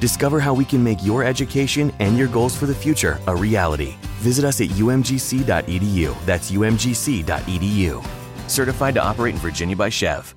[0.00, 3.96] Discover how we can make your education and your goals for the future a reality.
[4.20, 6.24] Visit us at umgc.edu.
[6.24, 8.06] That's umgc.edu.
[8.48, 10.34] Certified to operate in Virginia by SCHEV.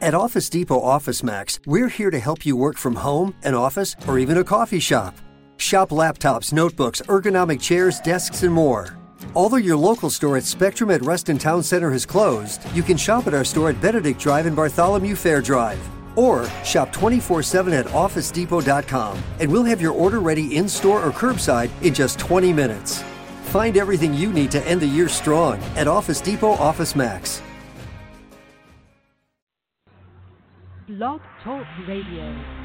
[0.00, 3.96] At Office Depot Office Max, we're here to help you work from home, an office,
[4.06, 5.16] or even a coffee shop.
[5.56, 8.96] Shop laptops, notebooks, ergonomic chairs, desks, and more.
[9.34, 13.26] Although your local store at Spectrum at Reston Town Center has closed, you can shop
[13.26, 15.80] at our store at Benedict Drive and Bartholomew Fair Drive.
[16.18, 21.12] Or shop 24 7 at OfficeDepot.com and we'll have your order ready in store or
[21.12, 23.04] curbside in just 20 minutes.
[23.44, 27.40] Find everything you need to end the year strong at Office Depot Office Max.
[30.88, 32.57] Blog Talk Radio.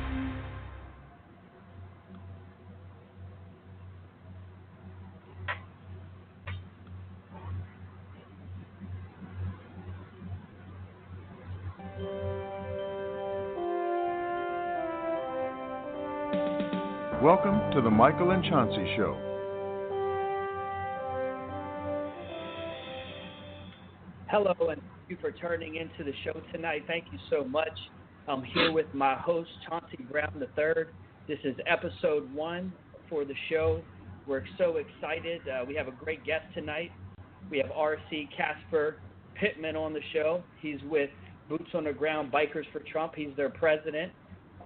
[17.24, 19.14] Welcome to the Michael and Chauncey Show.
[24.28, 26.84] Hello, and thank you for turning into the show tonight.
[26.86, 27.72] Thank you so much.
[28.28, 30.84] I'm here with my host, Chauncey Brown III.
[31.26, 32.74] This is episode one
[33.10, 33.82] for the show.
[34.28, 35.40] We're so excited.
[35.48, 36.92] Uh, we have a great guest tonight.
[37.50, 38.98] We have RC Casper
[39.36, 40.44] Pittman on the show.
[40.62, 41.10] He's with
[41.48, 43.14] Boots on the Ground Bikers for Trump.
[43.16, 44.12] He's their president.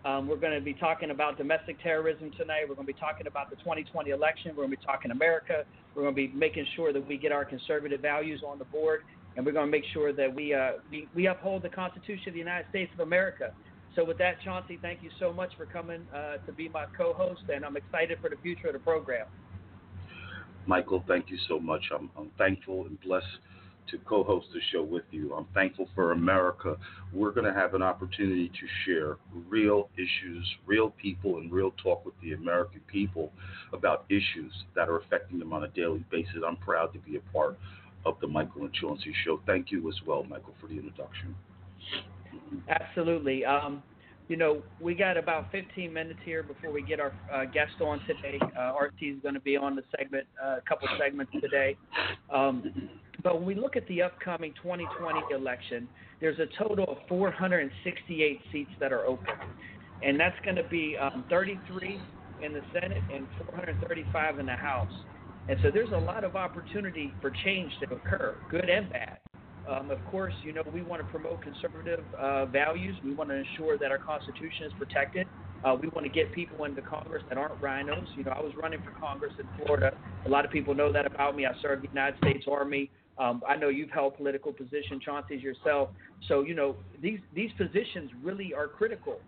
[0.07, 2.62] Um, we're going to be talking about domestic terrorism tonight.
[2.62, 4.51] We're going to be talking about the 2020 election.
[4.51, 5.66] We're going to be talking America.
[5.94, 9.01] We're going to be making sure that we get our conservative values on the board,
[9.35, 12.34] and we're going to make sure that we uh, we, we uphold the Constitution of
[12.35, 13.53] the United States of America.
[13.97, 17.41] So, with that, Chauncey, thank you so much for coming uh, to be my co-host,
[17.53, 19.28] and I'm excited for the future of the program.
[20.67, 21.84] Michael, thank you so much.
[21.94, 23.25] I'm, I'm thankful and blessed
[23.92, 25.34] to co host the show with you.
[25.34, 26.75] I'm thankful for America.
[27.14, 29.18] We're going to have an opportunity to share
[29.48, 33.31] real issues, real people, and real talk with the American people
[33.74, 36.38] about issues that are affecting them on a daily basis.
[36.46, 37.58] I'm proud to be a part
[38.06, 39.42] of the Michael and Chauncey show.
[39.46, 41.36] Thank you as well, Michael, for the introduction.
[42.70, 43.46] Absolutely.
[43.46, 43.84] Um,
[44.28, 48.00] you know, we got about 15 minutes here before we get our uh, guest on
[48.06, 48.40] today.
[48.58, 51.78] Uh, RC is going to be on the segment, uh, a couple segments today.
[52.34, 52.90] Um,
[53.23, 55.88] but when we look at the upcoming 2020 election,
[56.19, 59.33] there's a total of 468 seats that are open,
[60.03, 62.00] and that's going to be um, 33
[62.44, 64.91] in the Senate and 435 in the House.
[65.50, 69.19] And so there's a lot of opportunity for change to occur, good and bad.
[69.67, 72.95] Um, of course, you know, we want to promote conservative uh, values.
[73.03, 75.28] We want to ensure that our Constitution is protected.
[75.63, 78.07] Uh, we want to get people into Congress that aren't rhinos.
[78.16, 79.97] You know, I was running for Congress in Florida.
[80.25, 81.45] A lot of people know that about me.
[81.45, 82.89] I served the United States Army.
[83.19, 85.89] Um, I know you've held political position, Chauncey's yourself.
[86.28, 89.19] So, you know, these, these positions really are critical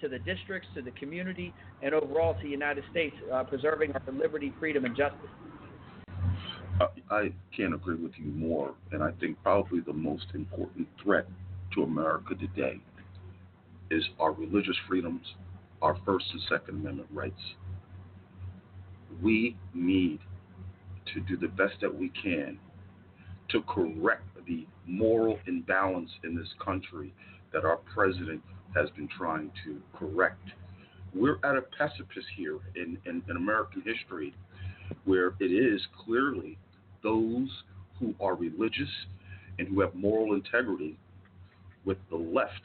[0.00, 4.12] to the districts, to the community, and overall to the United States, uh, preserving our
[4.12, 5.30] liberty, freedom, and justice.
[7.10, 8.74] I can't agree with you more.
[8.92, 11.26] And I think probably the most important threat
[11.74, 12.80] to America today
[13.90, 15.22] is our religious freedoms,
[15.80, 17.40] our First and Second Amendment rights.
[19.22, 20.20] We need
[21.14, 22.58] to do the best that we can
[23.50, 27.12] to correct the moral imbalance in this country
[27.52, 28.42] that our president
[28.74, 30.48] has been trying to correct.
[31.14, 34.34] We're at a precipice here in, in, in American history
[35.04, 36.58] where it is clearly
[37.02, 37.48] those
[37.98, 38.90] who are religious
[39.58, 40.98] and who have moral integrity
[41.84, 42.62] with the left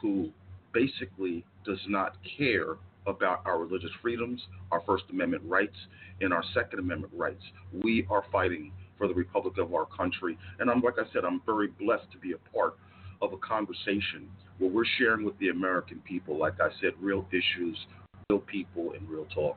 [0.00, 0.30] who
[0.72, 2.76] basically does not care
[3.06, 5.76] about our religious freedoms, our First Amendment rights,
[6.20, 7.42] and our Second Amendment rights.
[7.82, 10.38] We are fighting for the republic of our country.
[10.58, 12.76] And I'm like I said, I'm very blessed to be a part
[13.22, 14.28] of a conversation
[14.58, 17.78] where we're sharing with the American people, like I said, real issues,
[18.30, 19.56] real people, and real talk.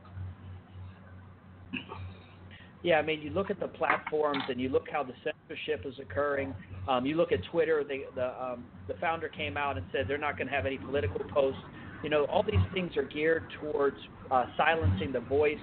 [2.82, 5.94] Yeah, I mean, you look at the platforms and you look how the censorship is
[6.00, 6.54] occurring.
[6.88, 7.84] Um, you look at Twitter.
[7.84, 10.78] The the um, the founder came out and said they're not going to have any
[10.78, 11.60] political posts.
[12.02, 13.98] You know, all these things are geared towards
[14.30, 15.58] uh, silencing the voice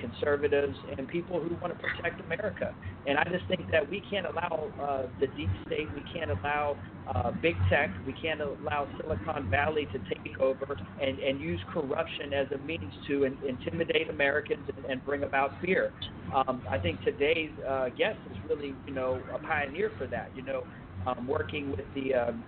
[0.00, 2.74] conservatives and people who want to protect America.
[3.06, 6.76] And I just think that we can't allow uh, the deep state, we can't allow
[7.14, 12.32] uh, big tech, we can't allow Silicon Valley to take over and, and use corruption
[12.32, 15.92] as a means to in, intimidate Americans and, and bring about fear.
[16.34, 20.30] Um, I think today's uh, guest is really, you know, a pioneer for that.
[20.34, 20.64] You know,
[21.06, 22.44] um, working with the um,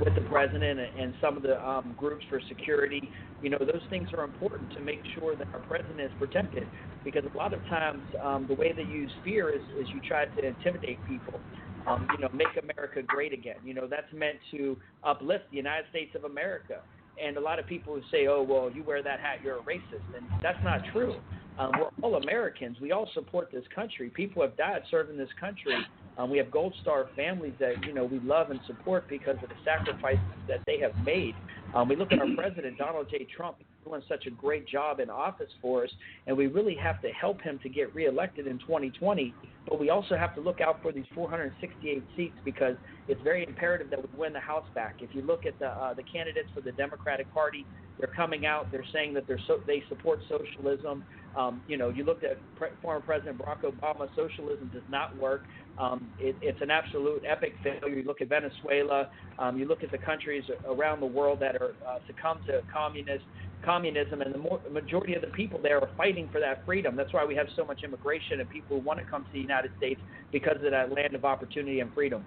[0.00, 3.10] with the president and some of the um, groups for security.
[3.44, 6.66] You know, those things are important to make sure that our president is protected
[7.04, 10.24] because a lot of times um, the way they use fear is, is you try
[10.24, 11.38] to intimidate people.
[11.86, 13.56] Um, you know, make America great again.
[13.62, 16.80] You know, that's meant to uplift the United States of America.
[17.22, 20.16] And a lot of people say, oh, well, you wear that hat, you're a racist.
[20.16, 21.16] And that's not true.
[21.58, 22.78] Um, we're all Americans.
[22.80, 24.08] We all support this country.
[24.08, 25.76] People have died serving this country.
[26.16, 29.48] Um, we have Gold Star families that you know we love and support because of
[29.48, 31.34] the sacrifices that they have made.
[31.74, 33.26] Um, we look at our president Donald J.
[33.36, 35.90] Trump doing such a great job in office for us,
[36.26, 39.34] and we really have to help him to get reelected in 2020.
[39.68, 42.76] But we also have to look out for these 468 seats because
[43.08, 44.96] it's very imperative that we win the House back.
[45.00, 47.66] If you look at the uh, the candidates for the Democratic Party,
[47.98, 48.70] they're coming out.
[48.70, 51.04] They're saying that they're so, they support socialism.
[51.36, 54.08] Um, you know, you looked at pre- former President Barack Obama.
[54.14, 55.44] Socialism does not work.
[55.78, 57.96] Um, it, it's an absolute epic failure.
[57.96, 59.08] You look at Venezuela.
[59.38, 63.24] Um, you look at the countries around the world that are uh, succumbed to communist
[63.64, 66.96] communism, and the more, majority of the people there are fighting for that freedom.
[66.96, 69.40] That's why we have so much immigration and people who want to come to the
[69.40, 70.00] United States
[70.32, 72.24] because of that land of opportunity and freedom.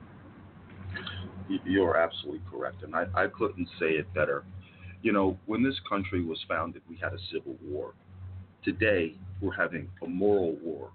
[1.65, 4.43] You're absolutely correct, and I, I couldn't say it better.
[5.01, 7.93] You know, when this country was founded, we had a civil war.
[8.63, 10.89] Today, we're having a moral war.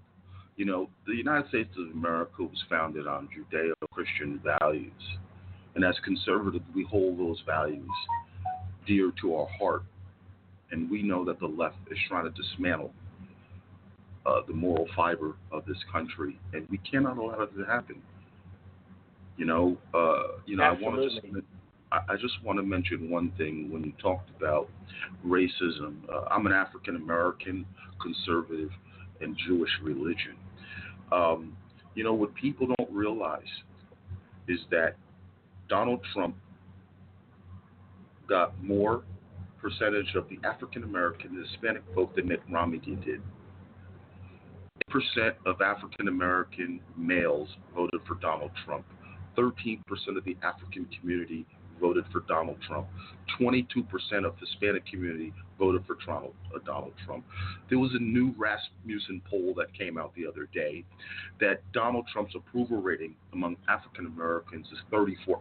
[0.56, 4.92] You know, the United States of America was founded on Judeo Christian values.
[5.74, 7.88] And as conservatives, we hold those values
[8.86, 9.82] dear to our heart.
[10.72, 12.92] And we know that the left is trying to dismantle
[14.26, 17.96] uh, the moral fiber of this country, and we cannot allow it to happen.
[19.36, 20.86] You know, uh, you know, Absolutely.
[20.86, 21.46] I want to just
[21.92, 24.70] I just want to mention one thing when you talked about
[25.26, 25.96] racism.
[26.10, 27.66] Uh, I'm an African American
[28.00, 28.70] conservative
[29.20, 30.36] and Jewish religion.
[31.10, 31.56] Um,
[31.94, 33.42] you know, what people don't realize
[34.48, 34.96] is that
[35.68, 36.34] Donald Trump
[38.28, 39.02] got more
[39.62, 43.22] percentage of the African American and Hispanic vote than Mitt Romney did.
[44.90, 48.84] 8% of African American males voted for Donald Trump.
[49.38, 49.78] 13%
[50.16, 51.46] of the African community
[51.80, 52.86] voted for Donald Trump.
[53.40, 57.24] 22% of Hispanic community voted for Donald, uh, Donald Trump.
[57.70, 60.84] There was a new Rasmussen poll that came out the other day
[61.40, 65.38] that Donald Trump's approval rating among African Americans is 34%.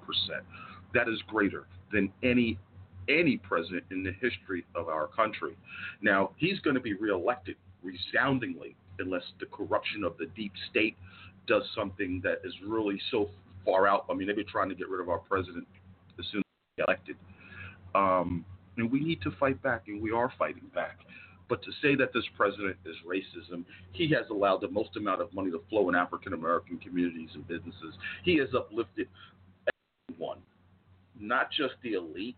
[0.93, 2.57] That is greater than any
[3.19, 5.55] any president in the history of our country.
[6.01, 10.95] Now, he's going to be reelected resoundingly unless the corruption of the deep state
[11.47, 13.29] does something that is really so
[13.65, 14.05] far out.
[14.09, 15.67] I mean, they've been trying to get rid of our president
[16.19, 16.45] as soon as
[16.77, 17.15] he's elected.
[17.95, 18.45] Um,
[18.77, 20.99] and we need to fight back, and we are fighting back.
[21.49, 25.33] But to say that this president is racism, he has allowed the most amount of
[25.33, 27.93] money to flow in African American communities and businesses.
[28.23, 29.09] He has uplifted
[30.09, 30.37] everyone,
[31.19, 32.37] not just the elite.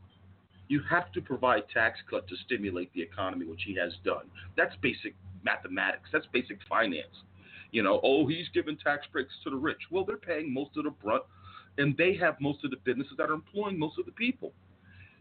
[0.68, 4.26] You have to provide tax cut to stimulate the economy, which he has done.
[4.58, 6.10] That's basic mathematics.
[6.12, 7.24] That's basic finance.
[7.72, 9.80] You know, oh, he's giving tax breaks to the rich.
[9.92, 11.24] Well, they're paying most of the brunt
[11.78, 14.54] and they have most of the businesses that are employing most of the people.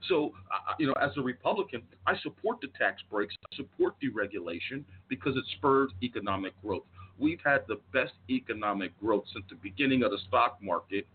[0.08, 0.32] So,
[0.78, 5.44] you know, as a Republican, I support the tax breaks, I support deregulation because it
[5.56, 6.82] spurs economic growth.
[7.18, 11.06] We've had the best economic growth since the beginning of the stock market,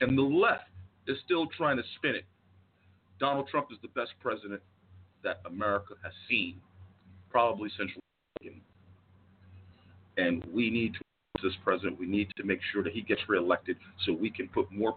[0.00, 0.70] and the left
[1.08, 2.24] is still trying to spin it.
[3.18, 4.62] Donald Trump is the best president
[5.24, 6.60] that America has seen,
[7.30, 7.90] probably since
[8.40, 8.60] Reagan.
[10.16, 11.00] And we need to
[11.42, 11.98] this president.
[11.98, 14.96] We need to make sure that he gets reelected so we can put more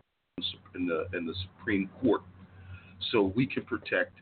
[0.74, 2.22] in the in the Supreme Court,
[3.12, 4.14] so we can protect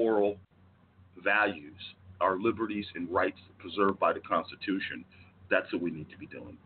[0.00, 0.36] moral
[1.22, 1.78] values,
[2.20, 5.04] our liberties and rights preserved by the Constitution.
[5.48, 6.58] That's what we need to be doing.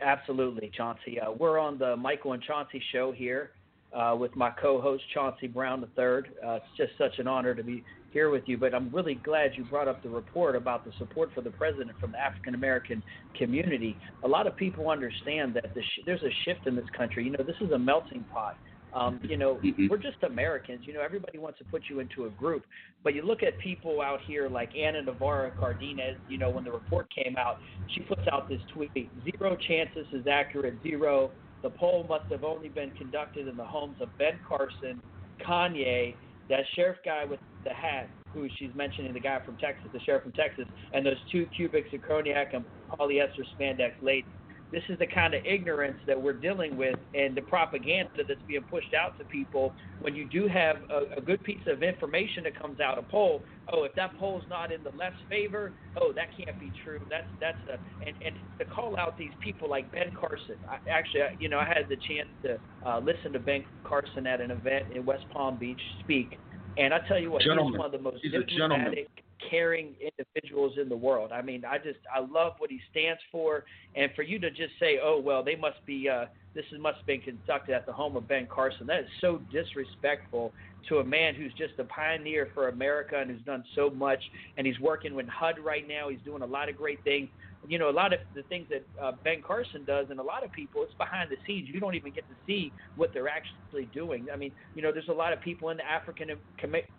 [0.00, 1.20] Absolutely, Chauncey.
[1.20, 3.50] Uh, we're on the Michael and Chauncey show here
[3.92, 6.04] uh, with my co-host Chauncey Brown III.
[6.04, 9.52] Uh, it's just such an honor to be here with you, but I'm really glad
[9.54, 13.02] you brought up the report about the support for the president from the African American
[13.36, 13.98] community.
[14.22, 17.24] A lot of people understand that the sh- there's a shift in this country.
[17.24, 18.56] You know, this is a melting pot.
[18.94, 19.90] Um, you know, Mhm.
[19.90, 20.86] we're just Americans.
[20.86, 22.64] You know, everybody wants to put you into a group,
[23.02, 26.16] but you look at people out here like Ana Navarro-Cárdenas.
[26.26, 30.26] You know, when the report came out, she puts out this tweet: zero chances is
[30.26, 31.32] accurate, zero.
[31.62, 35.00] The poll must have only been conducted in the homes of Ben Carson,
[35.46, 36.14] Kanye,
[36.48, 40.22] that sheriff guy with the hat, who she's mentioning, the guy from Texas, the sheriff
[40.22, 42.64] from Texas, and those two cubics of zirconiac and
[42.98, 44.24] polyester spandex ladies.
[44.70, 48.64] This is the kind of ignorance that we're dealing with and the propaganda that's being
[48.68, 52.58] pushed out to people when you do have a, a good piece of information that
[52.58, 53.44] comes out, a poll.
[53.72, 56.98] Oh, if that poll's not in the left's favor, oh, that can't be true.
[57.08, 60.56] That's that's a and and to call out these people like Ben Carson.
[60.68, 64.26] I, actually, I, you know, I had the chance to uh, listen to Ben Carson
[64.26, 66.38] at an event in West Palm Beach speak,
[66.76, 67.72] and I tell you what, Gentleman.
[67.72, 69.08] he's one of the most He's diplomatic,
[69.50, 71.32] caring individuals in the world.
[71.32, 73.64] I mean, I just I love what he stands for,
[73.94, 76.98] and for you to just say, oh well, they must be uh, this is, must
[76.98, 78.86] have been conducted at the home of Ben Carson.
[78.86, 80.52] That is so disrespectful
[80.88, 84.20] to a man who's just a pioneer for America and who's done so much,
[84.56, 86.08] and he's working with HUD right now.
[86.08, 87.28] He's doing a lot of great things.
[87.66, 90.44] You know, a lot of the things that uh, Ben Carson does, and a lot
[90.44, 91.68] of people, it's behind the scenes.
[91.72, 94.28] You don't even get to see what they're actually doing.
[94.32, 96.30] I mean, you know, there's a lot of people in the African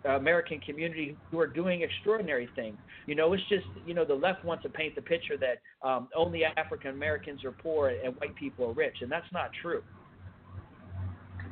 [0.04, 2.76] American community who are doing extraordinary things.
[3.06, 6.08] You know, it's just, you know, the left wants to paint the picture that um,
[6.14, 9.82] only African Americans are poor and white people are rich, and that's not true.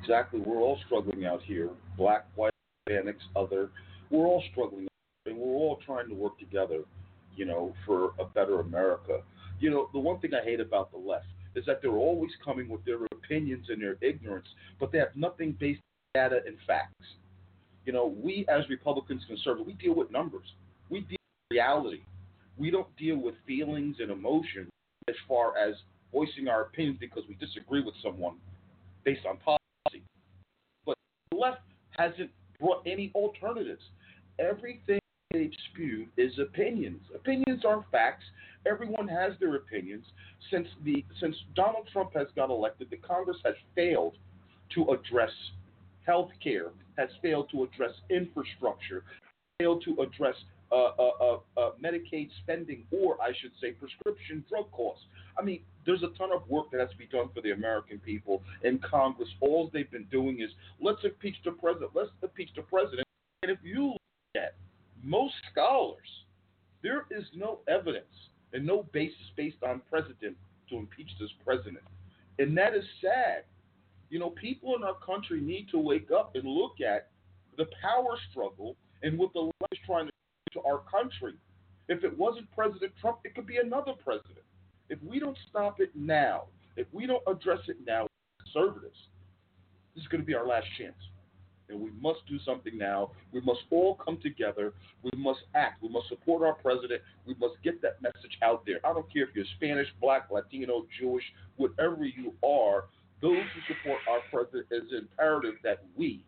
[0.00, 0.40] Exactly.
[0.40, 1.70] We're all struggling out here.
[1.96, 2.52] Black, white,
[2.88, 3.70] Hispanics, other.
[4.10, 4.88] We're all struggling,
[5.26, 6.80] and we're all trying to work together,
[7.38, 9.20] you know, for a better America.
[9.60, 12.68] You know, the one thing I hate about the left is that they're always coming
[12.68, 14.46] with their opinions and their ignorance,
[14.78, 15.80] but they have nothing based
[16.16, 17.06] on data and facts.
[17.86, 20.46] You know, we as Republicans, conservatives, we deal with numbers.
[20.90, 21.16] We deal
[21.50, 22.00] with reality.
[22.58, 24.68] We don't deal with feelings and emotions
[25.08, 25.74] as far as
[26.12, 28.34] voicing our opinions because we disagree with someone
[29.04, 30.02] based on policy.
[30.84, 30.96] But
[31.30, 31.60] the left
[31.92, 32.30] hasn't
[32.60, 33.82] brought any alternatives.
[34.38, 34.98] Everything
[35.38, 37.00] they've spewed is opinions.
[37.14, 38.24] Opinions aren't facts.
[38.66, 40.04] Everyone has their opinions.
[40.50, 44.16] Since the since Donald Trump has got elected, the Congress has failed
[44.74, 45.30] to address
[46.04, 49.04] health care, has failed to address infrastructure,
[49.60, 50.34] failed to address
[50.72, 55.04] uh, uh, uh, uh, Medicaid spending, or I should say, prescription drug costs.
[55.38, 58.00] I mean, there's a ton of work that has to be done for the American
[58.00, 59.28] people in Congress.
[59.40, 63.06] All they've been doing is let's impeach the president, let's impeach the president.
[63.42, 64.54] And if you look at
[65.08, 66.06] most scholars,
[66.82, 68.04] there is no evidence
[68.52, 70.36] and no basis based on precedent
[70.68, 71.84] to impeach this president.
[72.38, 73.44] And that is sad.
[74.10, 77.08] You know, people in our country need to wake up and look at
[77.56, 80.12] the power struggle and what the left is trying to
[80.52, 81.34] do to our country.
[81.88, 84.44] If it wasn't President Trump, it could be another president.
[84.90, 86.44] If we don't stop it now,
[86.76, 88.06] if we don't address it now,
[88.42, 88.98] conservatives,
[89.94, 90.96] this is going to be our last chance.
[91.68, 93.10] And we must do something now.
[93.32, 94.72] We must all come together.
[95.02, 95.82] We must act.
[95.82, 97.02] We must support our president.
[97.26, 98.78] We must get that message out there.
[98.84, 101.24] I don't care if you're Spanish, Black, Latino, Jewish,
[101.56, 102.84] whatever you are.
[103.20, 106.24] Those who support our president is imperative that we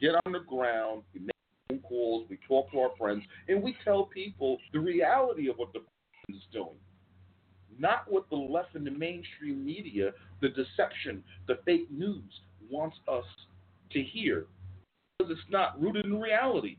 [0.00, 1.30] get on the ground, we make
[1.68, 5.72] phone calls, we talk to our friends, and we tell people the reality of what
[5.72, 6.76] the president is doing.
[7.78, 10.12] Not what the left and the mainstream media,
[10.42, 13.24] the deception, the fake news wants us
[13.92, 14.46] to hear.
[15.20, 16.78] Because it's not rooted in reality.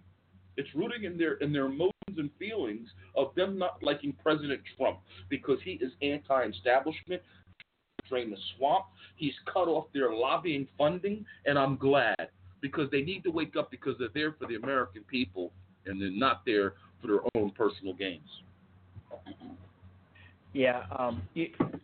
[0.58, 4.98] It's rooted in their in their emotions and feelings of them not liking President Trump
[5.30, 7.22] because he is anti-establishment,
[8.10, 8.86] drain the swamp.
[9.16, 12.30] He's cut off their lobbying funding, and I'm glad
[12.62, 15.52] because they need to wake up because they're there for the American people
[15.86, 18.28] and they're not there for their own personal gains.
[20.54, 21.22] Yeah, um,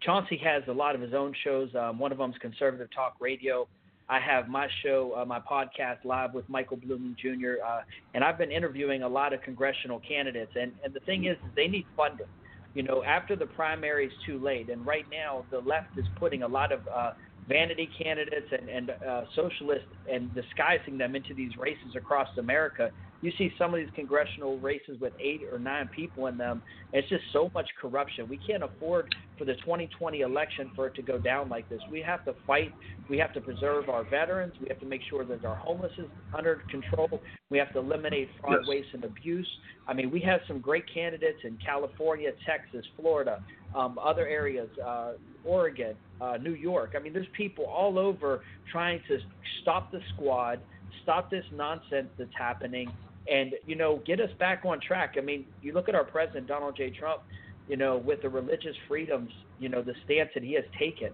[0.01, 1.69] Chauncey has a lot of his own shows.
[1.75, 3.67] Um, one of them is Conservative Talk Radio.
[4.09, 7.63] I have my show, uh, my podcast, live with Michael Bluemling Jr.
[7.65, 7.81] Uh,
[8.13, 10.51] and I've been interviewing a lot of congressional candidates.
[10.55, 12.27] And, and the thing is, they need funding.
[12.73, 16.43] You know, after the primary is too late, and right now the left is putting
[16.43, 17.11] a lot of uh,
[17.47, 22.91] vanity candidates and, and uh, socialists and disguising them into these races across America.
[23.21, 26.61] You see some of these congressional races with eight or nine people in them.
[26.93, 28.27] It's just so much corruption.
[28.27, 29.07] We can't afford
[29.37, 31.81] for the 2020 election for it to go down like this.
[31.89, 32.73] We have to fight.
[33.09, 34.53] We have to preserve our veterans.
[34.59, 37.23] We have to make sure that our homeless is under control.
[37.49, 38.67] We have to eliminate fraud, Yes.
[38.67, 39.49] waste, and abuse.
[39.87, 43.41] I mean, we have some great candidates in California, Texas, Florida,
[43.73, 46.93] um, other areas, uh, Oregon, uh, New York.
[46.95, 49.19] I mean, there's people all over trying to
[49.61, 50.61] stop the squad,
[51.01, 52.91] stop this nonsense that's happening,
[53.31, 55.15] and you know, get us back on track.
[55.17, 56.89] I mean, you look at our president Donald J.
[56.91, 57.21] Trump,
[57.67, 61.09] you know, with the religious freedoms, you know, the stance that he has taken.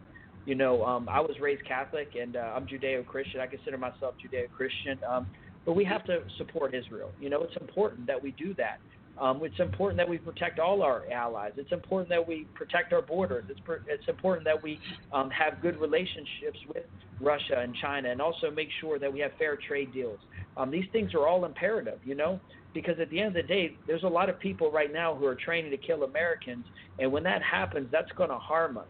[0.46, 3.40] You know, um, I was raised Catholic, and uh, I'm Judeo-Christian.
[3.40, 5.00] I consider myself Judeo-Christian.
[5.10, 5.28] Um,
[5.66, 7.12] but we have to support Israel.
[7.20, 8.80] You know, it's important that we do that.
[9.18, 11.54] Um, it's important that we protect all our allies.
[11.56, 13.46] It's important that we protect our borders.
[13.48, 14.80] It's, per- it's important that we
[15.14, 16.84] um, have good relationships with
[17.22, 20.20] Russia and China, and also make sure that we have fair trade deals.
[20.58, 22.40] Um, these things are all imperative, you know,
[22.74, 25.26] because at the end of the day, there's a lot of people right now who
[25.26, 26.66] are training to kill Americans,
[27.00, 28.88] and when that happens, that's going to harm us.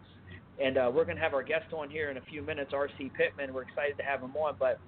[0.62, 3.10] And uh, we're going to have our guest on here in a few minutes, R.C.
[3.16, 3.52] Pittman.
[3.52, 4.78] We're excited to have him on, but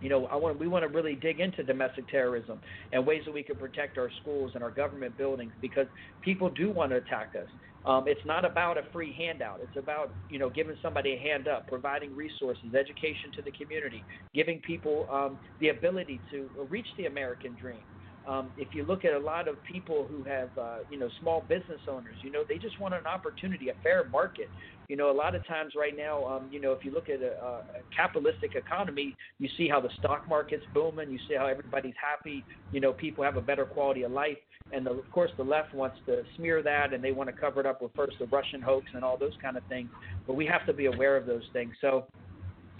[0.00, 2.60] you know, I want we want to really dig into domestic terrorism
[2.92, 5.86] and ways that we can protect our schools and our government buildings because
[6.22, 7.48] people do want to attack us.
[7.86, 9.60] Um, it's not about a free handout.
[9.62, 14.04] It's about you know giving somebody a hand up, providing resources, education to the community,
[14.34, 17.84] giving people um, the ability to reach the American dream.
[18.26, 21.46] Um, if you look at a lot of people who have, uh, you know, small
[21.48, 24.50] business owners, you know, they just want an opportunity, a fair market.
[24.88, 27.20] You know, a lot of times right now, um, you know, if you look at
[27.20, 27.62] a, a
[27.94, 31.10] capitalistic economy, you see how the stock market's booming.
[31.10, 32.44] You see how everybody's happy.
[32.72, 34.38] You know, people have a better quality of life.
[34.72, 37.60] And the, of course, the left wants to smear that, and they want to cover
[37.60, 39.90] it up with first the Russian hoax and all those kind of things.
[40.26, 41.74] But we have to be aware of those things.
[41.80, 42.06] So,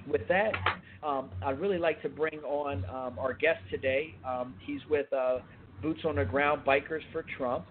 [0.06, 0.52] with that,
[1.06, 4.16] um, I'd really like to bring on um, our guest today.
[4.28, 5.38] Um, he's with uh,
[5.82, 7.66] Boots on the Ground Bikers for Trump.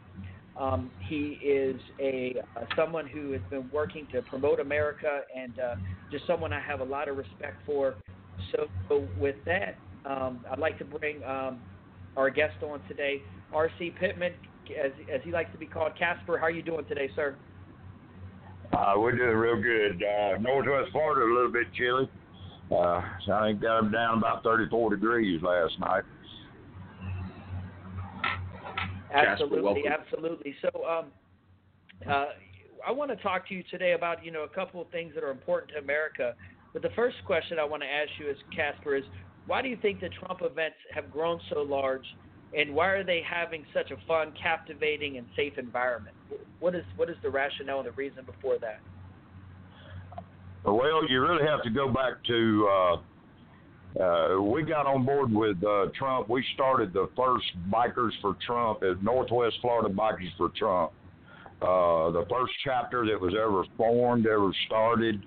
[0.56, 5.75] Um, he is a uh, someone who has been working to promote America and uh,
[6.10, 7.98] just someone I have a lot of respect for.
[8.51, 11.60] So, so with that, um, I'd like to bring um,
[12.15, 13.96] our guest on today, R.C.
[14.00, 14.34] Pittman,
[14.82, 15.92] as, as he likes to be called.
[16.00, 17.38] Casper, how are you doing today, sir?
[18.72, 20.01] Uh, we're doing real good.
[20.04, 22.10] Uh, Northwest Florida a little bit chilly.
[22.72, 26.03] Uh, so I think got them down about 34 degrees last night.
[29.13, 30.55] Absolutely, absolutely.
[30.62, 31.05] So, um,
[32.10, 32.25] uh,
[32.86, 35.24] I want to talk to you today about you know a couple of things that
[35.24, 36.34] are important to America.
[36.74, 39.03] But the first question I want to ask you is, Casper, is
[39.48, 42.05] why do you think the Trump events have grown so large,
[42.57, 46.15] and why are they having such a fun, captivating, and safe environment?
[46.60, 48.81] What is what is the rationale and the reason before that?
[50.65, 52.69] Well, you really have to go back to.
[52.72, 52.98] Uh,
[54.01, 56.27] uh, we got on board with uh, Trump.
[56.27, 60.91] We started the first Bikers for Trump at Northwest Florida Bikers for Trump.
[61.62, 65.23] Uh, the first chapter that was ever formed, ever started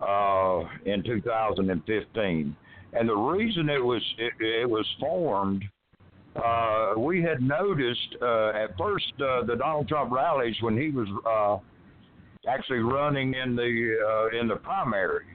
[0.00, 2.56] uh, in 2015.
[2.92, 5.64] And the reason it was it, it was formed,
[6.36, 11.08] uh, we had noticed uh, at first uh, the Donald Trump rallies when he was
[11.26, 11.58] uh,
[12.48, 15.26] actually running in the uh, in the primaries.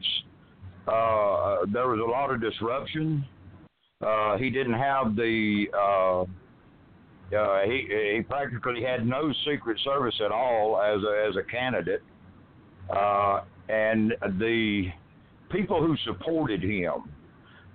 [0.87, 3.23] Uh, there was a lot of disruption.
[4.01, 6.21] Uh, he didn't have the uh,
[7.35, 12.01] uh, he he practically had no Secret Service at all as a, as a candidate,
[12.89, 14.85] uh, and the
[15.51, 17.09] people who supported him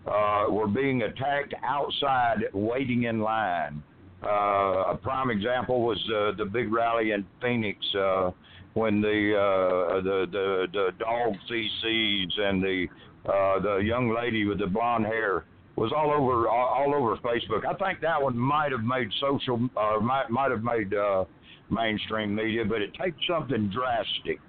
[0.06, 3.82] uh, were being attacked outside, waiting in line.
[4.22, 8.30] Uh, a prime example was uh, the big rally in Phoenix uh,
[8.74, 12.86] when the uh, the the the dog feces and the
[13.26, 15.44] uh, the young lady with the blonde hair
[15.76, 17.64] was all over all, all over Facebook.
[17.66, 21.24] I think that one might have made social uh, might might have made uh,
[21.70, 24.40] mainstream media, but it takes something drastic.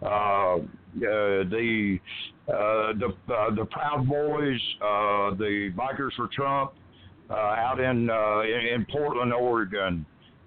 [0.00, 1.98] Uh, uh, the
[2.48, 6.72] uh, the uh, the Proud Boys, uh, the Bikers for Trump,
[7.30, 10.06] uh, out in, uh, in in Portland, Oregon.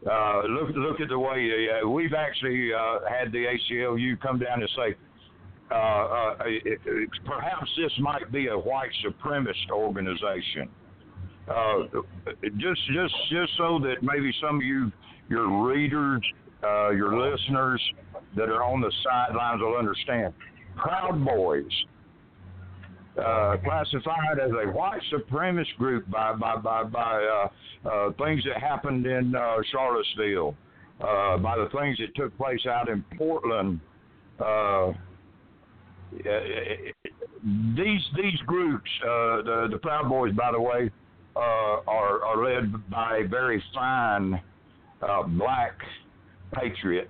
[0.10, 4.62] Uh, look look at the way uh, we've actually uh, had the ACLU come down
[4.62, 4.96] and say.
[5.72, 10.68] Uh, uh, it, it, perhaps this might be a white supremacist organization.
[11.48, 11.84] Uh,
[12.58, 14.92] just, just, just so that maybe some of you,
[15.30, 16.22] your readers,
[16.64, 17.82] uh, your listeners
[18.36, 20.34] that are on the sidelines will understand.
[20.76, 21.72] Proud Boys,
[23.18, 27.24] uh, classified as a white supremacist group by by by, by
[27.86, 30.56] uh, uh, things that happened in uh, Charlottesville,
[31.02, 33.80] uh, by the things that took place out in Portland.
[34.40, 34.94] Uh,
[37.76, 40.90] these these groups, uh, the the Proud Boys, by the way,
[41.36, 41.40] uh,
[41.88, 44.40] are are led by a very fine
[45.02, 45.78] uh, black
[46.54, 47.10] patriot,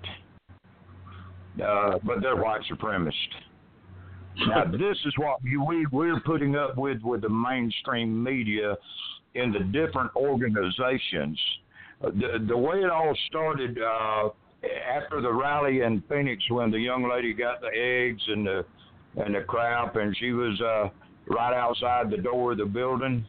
[1.63, 3.50] uh, but they're white supremacists.
[4.47, 8.77] Now, this is what we we're putting up with with the mainstream media
[9.35, 11.39] in the different organizations.
[12.03, 14.29] Uh, the the way it all started uh,
[14.95, 18.65] after the rally in Phoenix, when the young lady got the eggs and the
[19.17, 20.89] and the crap, and she was uh,
[21.27, 23.25] right outside the door of the building.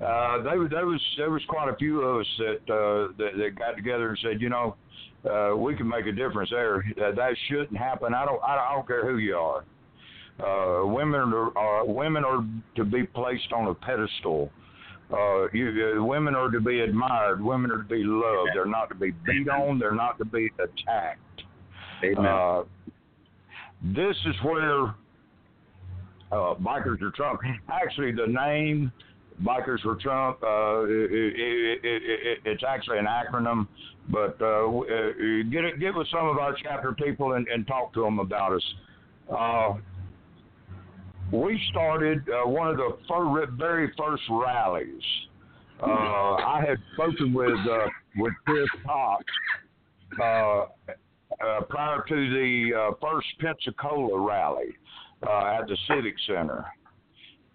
[0.00, 3.58] uh, they, there was there was quite a few of us that uh, that, that
[3.58, 4.76] got together and said, you know,
[5.30, 6.78] uh, we can make a difference there.
[6.78, 8.14] Uh, that shouldn't happen.
[8.14, 9.64] I don't I don't care who you are.
[10.42, 14.50] Uh, women are, are women are to be placed on a pedestal.
[15.12, 17.42] Uh, you, uh, women are to be admired.
[17.42, 18.50] Women are to be loved.
[18.54, 19.78] They're not to be beat on.
[19.78, 21.42] They're not to be attacked.
[22.02, 22.24] Amen.
[22.26, 22.62] Uh,
[23.82, 24.94] this is where
[26.32, 27.40] uh, Bikers for Trump.
[27.70, 28.90] Actually, the name
[29.42, 30.42] Bikers for Trump.
[30.42, 33.66] Uh, it, it, it, it's actually an acronym,
[34.08, 34.82] but uh, uh,
[35.50, 38.54] get it, get with some of our chapter people and, and talk to them about
[38.54, 38.74] us.
[39.30, 39.74] Uh,
[41.32, 45.02] we started uh, one of the fir- very first rallies.
[45.82, 49.24] Uh, I had spoken with uh, with Chris Cox
[50.20, 50.66] uh, uh,
[51.68, 54.76] prior to the uh, first Pensacola rally
[55.22, 56.66] at the Civic Center,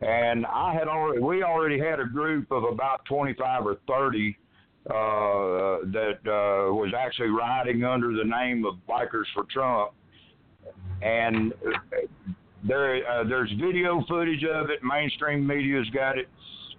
[0.02, 4.38] and I had already we already had a group of about 25 or 30
[4.90, 4.94] uh,
[5.94, 9.92] that was actually riding under the name of Bikers for Trump,
[11.02, 11.54] and
[12.68, 14.80] there uh, there's video footage of it.
[14.84, 16.28] Mainstream media's got it.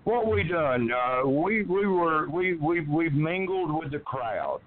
[0.04, 0.90] What we done?
[0.92, 4.60] Uh, we we were we we we mingled with the crowd.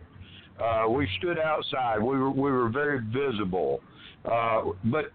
[0.61, 1.99] Uh, we stood outside.
[1.99, 3.81] We were we were very visible,
[4.25, 5.05] uh, but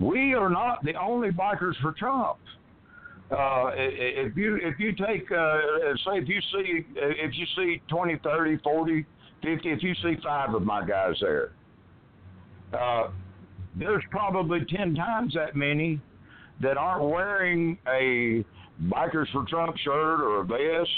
[0.00, 2.38] we are not the only bikers for Trump.
[3.30, 5.58] Uh, if you if you take uh,
[6.06, 9.06] say if you see if you see 20, 30, 40,
[9.42, 11.52] 50, if you see five of my guys there,
[12.72, 13.08] uh,
[13.78, 16.00] there's probably 10 times that many
[16.60, 18.44] that aren't wearing a
[18.82, 20.90] Bikers for Trump shirt or a vest,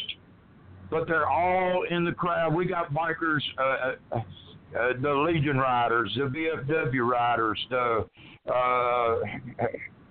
[0.91, 2.55] but they're all in the crowd.
[2.55, 8.07] We got bikers, uh, uh, uh, the Legion riders, the VFW riders, the
[8.53, 9.15] uh,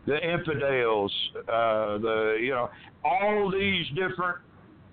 [0.08, 1.14] the infidels,
[1.48, 2.70] uh, the you know
[3.04, 4.38] all these different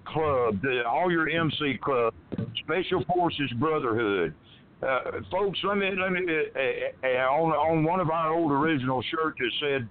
[0.05, 2.17] clubs, all your MC clubs,
[2.62, 4.35] Special Forces Brotherhood.
[4.83, 8.53] Uh, folks, let me let me uh, uh, uh, on on one of our old
[8.53, 9.89] original shirts it said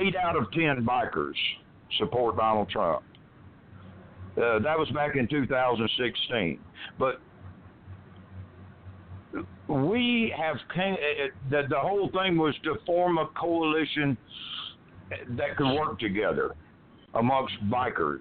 [0.00, 1.34] eight out of ten bikers
[1.98, 3.02] support Donald Trump.
[4.36, 6.60] Uh, that was back in 2016,
[6.98, 7.20] but
[9.68, 10.96] we have came,
[11.50, 14.16] the, the whole thing was to form a coalition
[15.30, 16.54] that could work together
[17.14, 18.20] amongst bikers.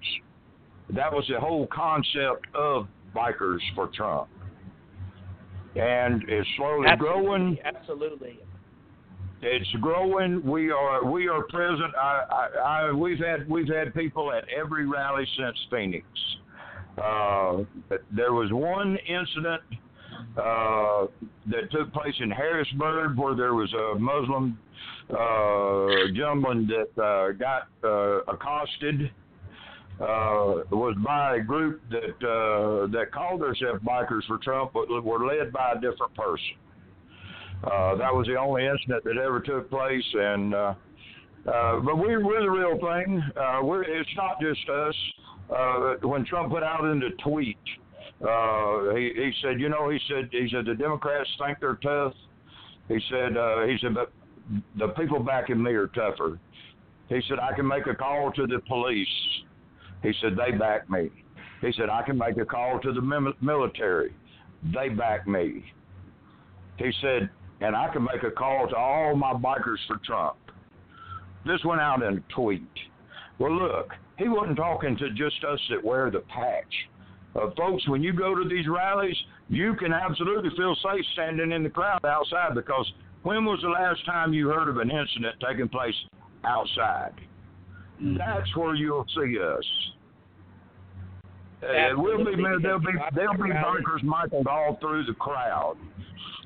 [0.90, 4.30] That was the whole concept of bikers for Trump,
[5.76, 7.58] and it's slowly absolutely, growing.
[7.64, 8.40] Absolutely.
[9.42, 10.46] It's growing.
[10.46, 11.94] We are we are present.
[11.96, 16.06] I, I, I we've had we've had people at every rally since Phoenix.
[16.98, 17.64] Uh,
[18.12, 19.62] there was one incident
[20.38, 21.06] uh,
[21.48, 24.60] that took place in Harrisburg where there was a Muslim
[25.10, 29.12] uh, gentleman that uh, got uh, accosted.
[30.00, 35.28] Uh, was by a group that uh, that called themselves Bikers for Trump, but were
[35.28, 36.56] led by a different person.
[37.66, 40.74] Uh, that was the only incident that ever took place, and uh,
[41.48, 43.24] uh, but we, we're the real thing.
[43.36, 44.96] Uh, we're, it's not just us.
[45.56, 47.58] Uh, when Trump put out in the tweet,
[48.22, 52.14] uh, he, he said, you know, he said, he said the Democrats think they're tough.
[52.88, 54.12] He said, uh, he said, but
[54.78, 56.40] the people backing me are tougher.
[57.08, 59.08] He said, I can make a call to the police.
[60.04, 61.10] He said, they back me.
[61.62, 64.14] He said, I can make a call to the military.
[64.74, 65.66] They back me.
[66.78, 67.30] He said,
[67.62, 70.38] and I can make a call to all my bikers for Trump.
[71.46, 72.64] This went out in a tweet.
[73.40, 76.74] Well, look, he wasn't talking to just us that wear the patch.
[77.36, 79.16] Uh, folks, when you go to these rallies,
[79.50, 82.92] you can absolutely feel safe standing in the crowd outside because
[83.24, 85.94] when was the last time you heard of an incident taking place
[86.44, 87.14] outside?
[88.02, 88.18] Mm-hmm.
[88.18, 89.66] That's where you'll see us.
[91.62, 95.76] Uh, we'll be there'll be there'll be bunkers Michael all through the crowd.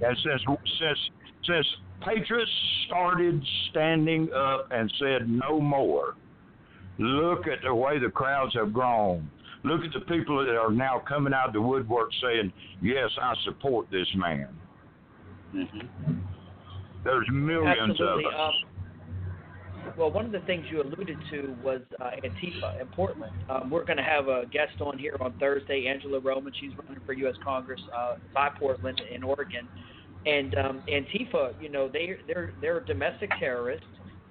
[0.01, 0.41] And since
[0.79, 0.99] since
[1.45, 1.67] since
[2.03, 2.51] patriots
[2.87, 6.15] started standing up and said no more,
[6.97, 9.29] look at the way the crowds have grown.
[9.63, 13.35] Look at the people that are now coming out of the woodwork saying, "Yes, I
[13.45, 14.49] support this man."
[15.53, 16.13] Mm-hmm.
[17.03, 18.25] There's millions Absolutely.
[18.25, 18.39] of us.
[18.39, 18.72] Um,
[19.97, 23.33] well, one of the things you alluded to was uh, Antifa in Portland.
[23.49, 26.53] Um, we're going to have a guest on here on Thursday, Angela Roman.
[26.59, 27.35] She's running for U.S.
[27.43, 29.67] Congress uh, by Portland in Oregon.
[30.25, 33.85] And um, Antifa, you know, they they're they're domestic terrorists.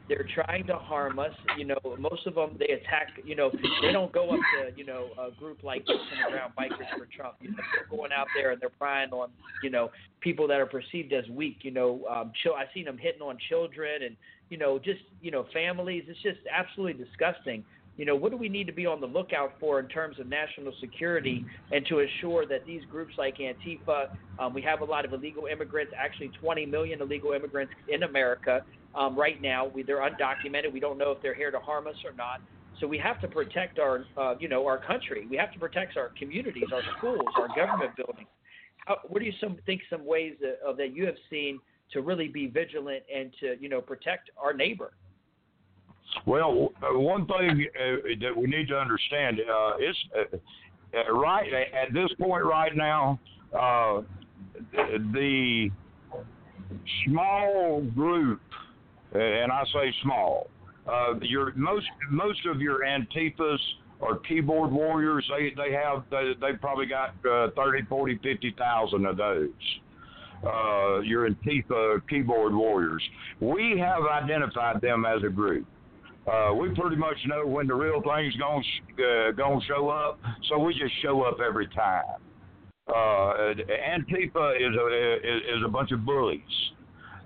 [0.08, 1.32] They're trying to harm us.
[1.56, 3.08] You know, most of them they attack.
[3.24, 3.50] You know,
[3.82, 7.06] they don't go up to you know a group like on the Ground Bikers for
[7.16, 7.36] Trump.
[7.40, 9.30] You know, they're going out there and they're prying on
[9.62, 11.58] you know people that are perceived as weak.
[11.62, 14.16] You know, um, I've seen them hitting on children and
[14.52, 16.04] you know, just you know, families.
[16.08, 17.64] It's just absolutely disgusting.
[17.96, 20.26] you know, what do we need to be on the lookout for in terms of
[20.26, 25.04] national security and to assure that these groups like Antifa, um, we have a lot
[25.04, 28.62] of illegal immigrants, actually 20 million illegal immigrants in America
[28.94, 29.66] um, right now.
[29.66, 30.72] We, they're undocumented.
[30.72, 32.40] We don't know if they're here to harm us or not.
[32.80, 35.26] So we have to protect our, uh, you know, our country.
[35.30, 38.28] We have to protect our communities, our schools, our government buildings.
[38.86, 41.60] How, what do you some, think some ways that, uh, that you have seen
[41.92, 44.92] to really be vigilant and to, you know, protect our neighbor?
[46.26, 50.36] Well, uh, one thing uh, that we need to understand uh, is uh,
[50.94, 53.18] uh right at this point right now,
[53.58, 54.02] uh,
[55.12, 55.70] the
[57.06, 58.40] small group,
[59.14, 60.48] and I say small,
[61.22, 63.58] your most most of your Antifas
[64.02, 69.16] or keyboard warriors, they they have they they probably got uh, 30, 40, 50,000 of
[69.16, 69.48] those.
[70.44, 73.02] Uh, your Antifa keyboard warriors.
[73.40, 75.64] We have identified them as a group.
[76.26, 80.58] Uh, we pretty much know when the real thing's going uh, to show up, so
[80.58, 82.20] we just show up every time.
[82.88, 83.54] Uh,
[83.88, 86.40] Antifa is a is, is a bunch of bullies.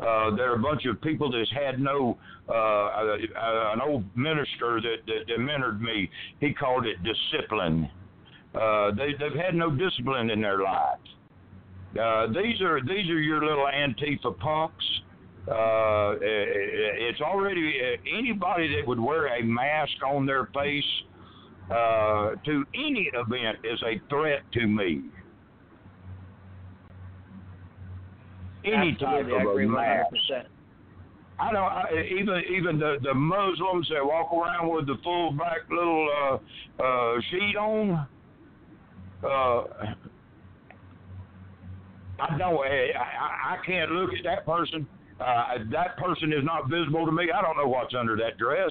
[0.00, 2.18] Uh, they're a bunch of people that's had no.
[2.48, 7.90] Uh, uh, uh, an old minister that, that, that mentored me, he called it discipline.
[8.54, 11.00] Uh, they, they've had no discipline in their life.
[12.00, 14.85] Uh, these are these are your little Antifa punks
[15.48, 20.85] uh, it's already uh, anybody that would wear a mask on their face
[21.70, 25.02] uh, to any event is a threat to me.
[28.66, 30.07] Any Absolutely, type of a mask.
[30.31, 30.44] 100%.
[31.38, 31.85] I don't I,
[32.18, 36.09] even even the the Muslims that walk around with the full back little
[36.81, 38.09] uh, uh, sheet on.
[39.22, 39.62] Uh,
[42.18, 42.57] I don't.
[42.66, 44.88] I, I can't look at that person
[45.20, 47.29] uh, that person is not visible to me.
[47.35, 48.70] I don't know what's under that dress.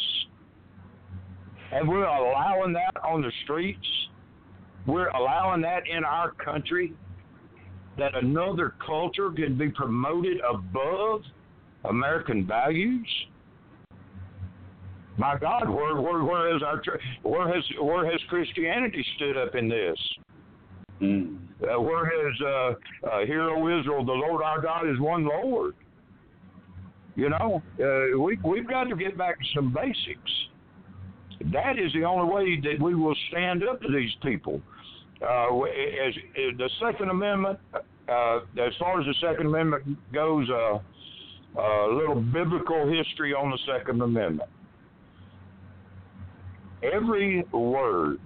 [1.71, 3.88] And we're allowing that on the streets.
[4.86, 6.93] We're allowing that in our country
[7.97, 11.21] that another culture can be promoted above
[11.86, 13.08] American values.
[15.17, 16.81] My God, where where, where has our
[17.23, 19.97] where has where has Christianity stood up in this?
[21.01, 21.38] Mm.
[21.63, 25.75] Uh, where has uh, uh, Hero Israel, the Lord our God is one Lord?
[27.15, 30.31] You know, uh, we we've got to get back to some basics.
[31.53, 34.62] That is the only way that we will stand up to these people.
[35.21, 35.47] Uh,
[36.58, 40.80] the Second Amendment, uh, as far as the Second Amendment goes, uh,
[41.60, 44.49] a little biblical history on the Second Amendment.
[46.84, 48.19] Every word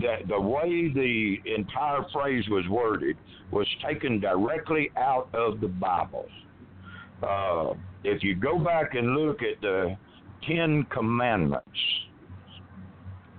[0.00, 3.16] that the way the entire phrase was worded
[3.50, 6.26] was taken directly out of the Bible.
[7.22, 9.96] Uh, if you go back and look at the
[10.46, 11.78] Ten Commandments,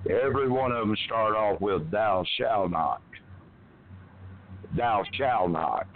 [0.10, 3.02] every one of them start off with "Thou shalt not."
[4.76, 5.88] Thou shalt not.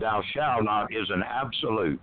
[0.00, 2.00] Thou shalt not is an absolute.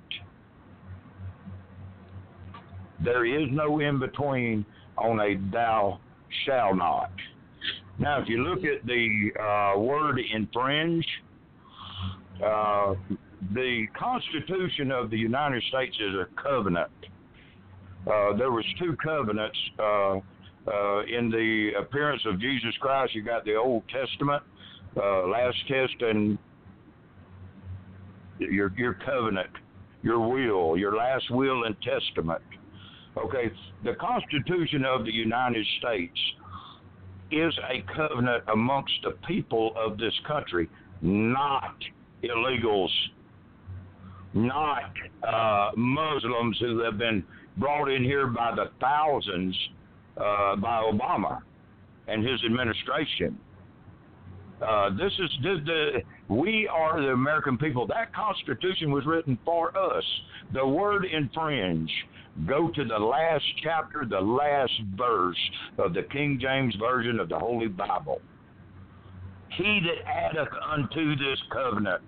[3.03, 4.65] There is no in between
[4.97, 5.99] on a thou
[6.45, 7.11] shall not.
[7.97, 11.05] Now, if you look at the uh, word infringe,
[12.43, 12.95] uh,
[13.53, 16.91] the Constitution of the United States is a covenant.
[18.05, 19.57] Uh, there was two covenants
[20.67, 23.13] uh, in the appearance of Jesus Christ.
[23.15, 24.43] You got the Old Testament,
[24.97, 26.37] uh, last test, and
[28.39, 29.51] your your covenant,
[30.03, 32.41] your will, your last will and testament.
[33.17, 33.51] Okay,
[33.83, 36.19] the Constitution of the United States
[37.31, 40.69] is a covenant amongst the people of this country,
[41.01, 41.75] not
[42.23, 42.89] illegals
[44.35, 44.91] not
[45.23, 47.23] uh, Muslims who have been
[47.57, 49.57] brought in here by the thousands
[50.17, 51.39] uh, by Obama
[52.07, 53.37] and his administration.
[54.65, 57.85] Uh, this is the we are the American people.
[57.87, 60.03] That Constitution was written for us.
[60.53, 61.91] The word infringe.
[62.47, 65.37] Go to the last chapter, the last verse
[65.77, 68.21] of the King James version of the Holy Bible.
[69.57, 72.03] He that addeth unto this covenant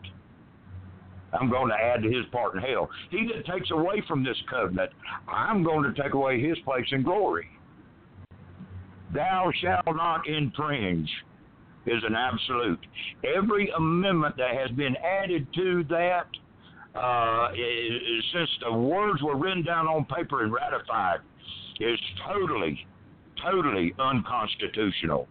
[1.34, 2.90] I'm going to add to his part in hell.
[3.10, 4.92] He that takes away from this covenant,
[5.28, 7.48] I'm going to take away his place in glory.
[9.14, 11.10] Thou shalt not infringe
[11.86, 12.80] is an absolute.
[13.24, 16.28] Every amendment that has been added to that,
[16.96, 21.20] uh, is, since the words were written down on paper and ratified,
[21.80, 22.86] is totally,
[23.42, 25.28] totally unconstitutional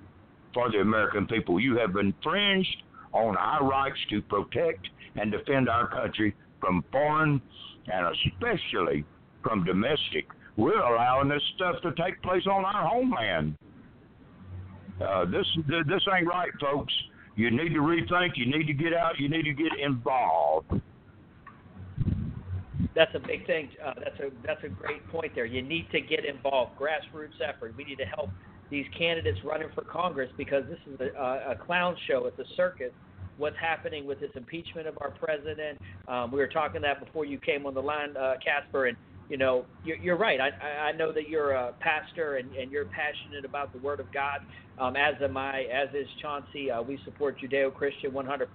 [0.55, 1.61] for the American people.
[1.61, 7.41] You have infringed on our rights to protect and defend our country from foreign
[7.93, 9.05] and especially
[9.43, 13.57] from domestic We're allowing this stuff to take place on our homeland.
[15.01, 16.93] Uh, this this ain't right, folks.
[17.37, 18.33] You need to rethink.
[18.37, 19.19] You need to get out.
[19.19, 20.81] You need to get involved.
[22.95, 23.69] That's a big thing.
[23.85, 25.45] Uh, that's a that's a great point there.
[25.45, 26.73] You need to get involved.
[26.79, 27.75] Grassroots effort.
[27.77, 28.31] We need to help
[28.71, 32.27] these candidates running for Congress because this is a, a clown show.
[32.27, 32.93] It's a circus.
[33.37, 35.79] What's happening with this impeachment of our president?
[36.09, 38.97] Um, we were talking that before you came on the line, uh, Casper, and
[39.29, 40.41] you know you're, you're right.
[40.41, 44.13] I, I know that you're a pastor and, and you're passionate about the Word of
[44.13, 44.41] God.
[44.79, 45.63] Um, as am I.
[45.73, 46.71] As is Chauncey.
[46.71, 48.47] Uh, we support Judeo-Christian 100%,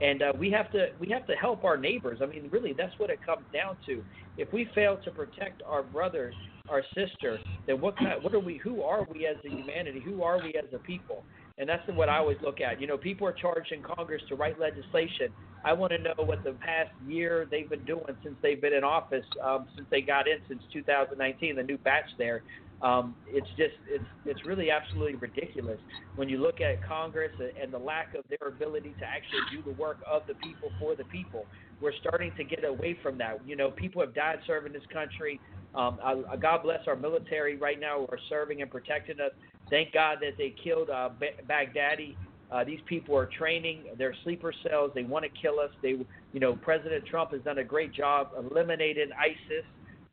[0.00, 2.20] and uh, we have to we have to help our neighbors.
[2.22, 4.02] I mean, really, that's what it comes down to.
[4.36, 6.34] If we fail to protect our brothers
[6.68, 8.58] our sister, then what kind, what are we?
[8.58, 10.02] Who are we as a humanity?
[10.04, 11.24] Who are we as a people?
[11.58, 12.80] And that's what I always look at.
[12.80, 15.32] You know, people are charged in Congress to write legislation.
[15.64, 18.84] I want to know what the past year they've been doing since they've been in
[18.84, 22.44] office, um, since they got in since 2019, the new batch there.
[22.80, 25.80] Um, it's just it's it's really absolutely ridiculous
[26.14, 29.76] when you look at Congress and the lack of their ability to actually do the
[29.76, 31.48] work of the people for the people.
[31.80, 33.40] We're starting to get away from that.
[33.44, 35.40] You know, people have died serving this country.
[35.74, 39.32] Um, I, God bless our military right now who are serving and protecting us.
[39.70, 41.10] Thank God that they killed uh,
[41.48, 42.16] Baghdadi.
[42.50, 43.84] Uh, these people are training.
[43.98, 44.92] They're sleeper cells.
[44.94, 45.70] They want to kill us.
[45.82, 49.64] They, you know, President Trump has done a great job eliminating ISIS.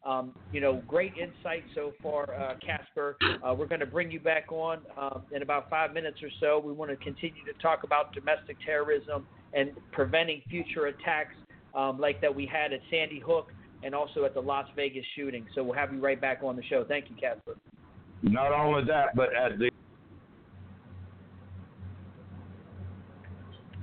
[0.05, 3.17] Um, you know, great insight so far, uh, Casper.
[3.43, 6.61] Uh, we're going to bring you back on um, in about five minutes or so.
[6.63, 11.33] We want to continue to talk about domestic terrorism and preventing future attacks
[11.73, 13.51] um, like that we had at Sandy Hook
[13.83, 15.47] and also at the Las Vegas shooting.
[15.55, 16.85] So we'll have you right back on the show.
[16.87, 17.55] Thank you, Casper.
[18.23, 19.69] Not only that, but at the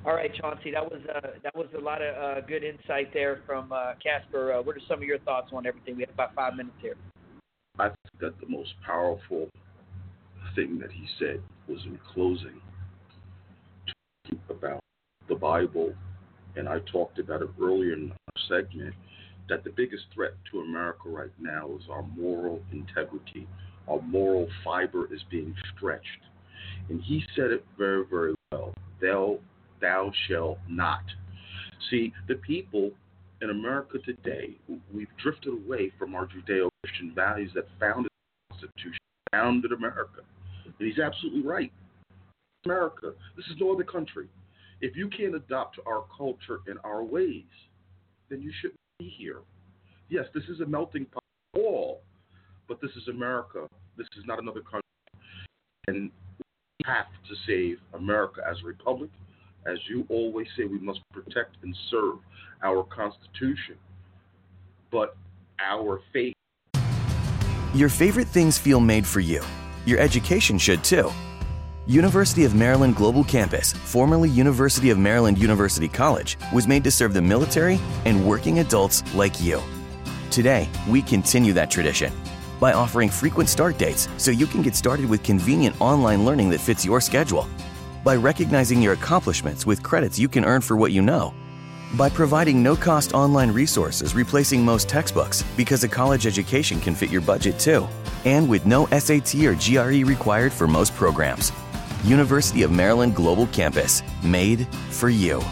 [0.04, 3.40] All right, Chauncey, that was uh, that was a lot of uh, good insight there
[3.46, 4.52] from uh, Casper.
[4.52, 5.94] Uh, what are some of your thoughts on everything?
[5.94, 6.96] We have about five minutes here.
[7.78, 9.48] I think that the most powerful
[10.56, 12.60] thing that he said was in closing
[14.50, 14.80] about
[15.28, 15.92] the Bible,
[16.56, 18.94] and I talked about it earlier in our segment
[19.48, 23.46] that the biggest threat to America right now is our moral integrity.
[23.92, 26.06] Our moral fiber is being stretched.
[26.88, 28.74] And he said it very, very well.
[29.02, 29.38] Thou,
[29.82, 31.02] thou shalt not.
[31.90, 32.92] See, the people
[33.42, 34.56] in America today,
[34.94, 38.10] we've drifted away from our Judeo Christian values that founded
[38.48, 38.98] the Constitution,
[39.30, 40.22] founded America.
[40.64, 41.72] And he's absolutely right.
[42.64, 44.28] America, this is no other country.
[44.80, 47.44] If you can't adopt our culture and our ways,
[48.30, 49.40] then you shouldn't be here.
[50.08, 51.22] Yes, this is a melting pot
[51.54, 52.00] all,
[52.68, 53.66] but this is America.
[53.96, 54.82] This is not another country.
[55.88, 59.10] And we have to save America as a republic.
[59.66, 62.18] As you always say, we must protect and serve
[62.62, 63.76] our Constitution,
[64.90, 65.16] but
[65.60, 66.34] our faith.
[67.74, 69.42] Your favorite things feel made for you.
[69.86, 71.10] Your education should too.
[71.86, 77.12] University of Maryland Global Campus, formerly University of Maryland University College, was made to serve
[77.12, 79.60] the military and working adults like you.
[80.30, 82.12] Today, we continue that tradition
[82.62, 86.60] by offering frequent start dates so you can get started with convenient online learning that
[86.60, 87.48] fits your schedule,
[88.04, 91.34] by recognizing your accomplishments with credits you can earn for what you know,
[91.94, 97.10] by providing no cost online resources replacing most textbooks because a college education can fit
[97.10, 97.88] your budget too,
[98.24, 101.50] and with no SAT or GRE required for most programs.
[102.04, 105.42] University of Maryland Global Campus, made for you.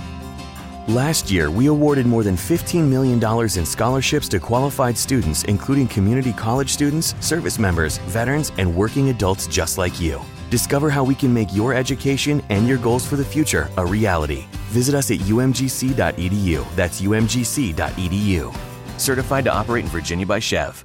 [0.88, 3.23] Last year, we awarded more than $15 million
[3.59, 9.47] in scholarships to qualified students, including community college students, service members, veterans, and working adults
[9.47, 10.21] just like you.
[10.49, 14.47] Discover how we can make your education and your goals for the future a reality.
[14.71, 16.77] Visit us at umgc.edu.
[16.77, 18.57] That's umgc.edu.
[18.99, 20.85] Certified to operate in Virginia by SCHEV.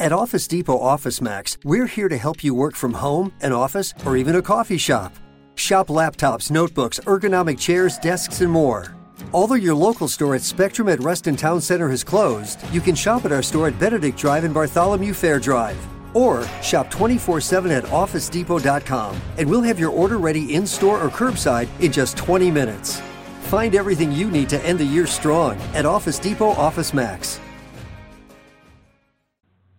[0.00, 3.92] At Office Depot Office Max, we're here to help you work from home, an office,
[4.06, 5.12] or even a coffee shop.
[5.58, 8.94] Shop laptops, notebooks, ergonomic chairs, desks, and more.
[9.32, 13.24] Although your local store at Spectrum at Reston Town Center has closed, you can shop
[13.24, 15.76] at our store at Benedict Drive and Bartholomew Fair Drive.
[16.14, 21.10] Or shop 24 7 at OfficeDepot.com and we'll have your order ready in store or
[21.10, 23.02] curbside in just 20 minutes.
[23.42, 27.40] Find everything you need to end the year strong at Office Depot Office Max.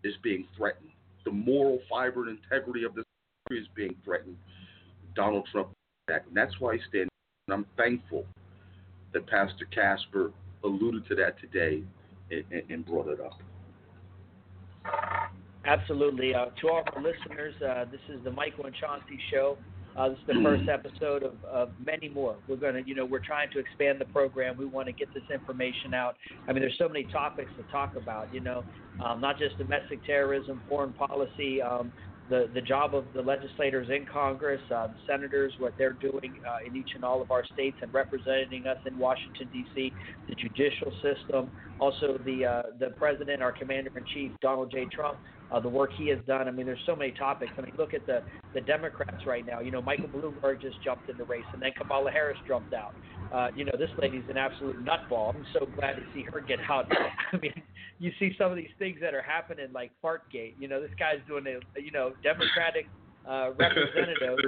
[0.04, 0.90] Is being threatened.
[1.24, 3.06] The moral fiber and integrity of this
[3.48, 4.36] country is being threatened.
[5.16, 5.70] Donald Trump
[6.08, 6.24] back.
[6.28, 7.10] And that's why I stand.
[7.48, 8.26] And I'm thankful
[9.14, 10.32] that Pastor Casper
[10.64, 11.84] alluded to that today
[12.32, 13.40] and, and brought it up.
[15.66, 16.34] Absolutely.
[16.34, 19.58] Uh, to all our listeners, uh, this is the Michael and Chauncey Show.
[19.98, 22.38] Uh, this is the first episode of, of many more.
[22.48, 24.58] We're gonna, you know, we're trying to expand the program.
[24.58, 26.16] We want to get this information out.
[26.48, 28.34] I mean, there's so many topics to talk about.
[28.34, 28.64] You know,
[29.04, 31.92] um, not just domestic terrorism, foreign policy, um,
[32.30, 36.66] the, the job of the legislators in Congress, uh, the senators, what they're doing uh,
[36.66, 39.94] in each and all of our states and representing us in Washington D.C.,
[40.28, 44.88] the judicial system, also the uh, the president, our commander in chief, Donald J.
[44.94, 45.20] Trump,
[45.52, 46.48] uh, the work he has done.
[46.48, 47.52] I mean, there's so many topics.
[47.58, 48.24] I mean, look at the
[48.54, 49.60] the Democrats right now.
[49.60, 52.96] You know, Michael Bloomberg just jumped in the race, and then Kamala Harris jumped out.
[53.32, 55.36] Uh, you know, this lady's an absolute nutball.
[55.36, 56.92] I'm so glad to see her get out.
[57.34, 57.54] I mean,
[58.00, 60.54] you see some of these things that are happening, like Fartgate.
[60.60, 62.88] You know, this guy's doing a you know Democratic
[63.28, 64.40] uh, representative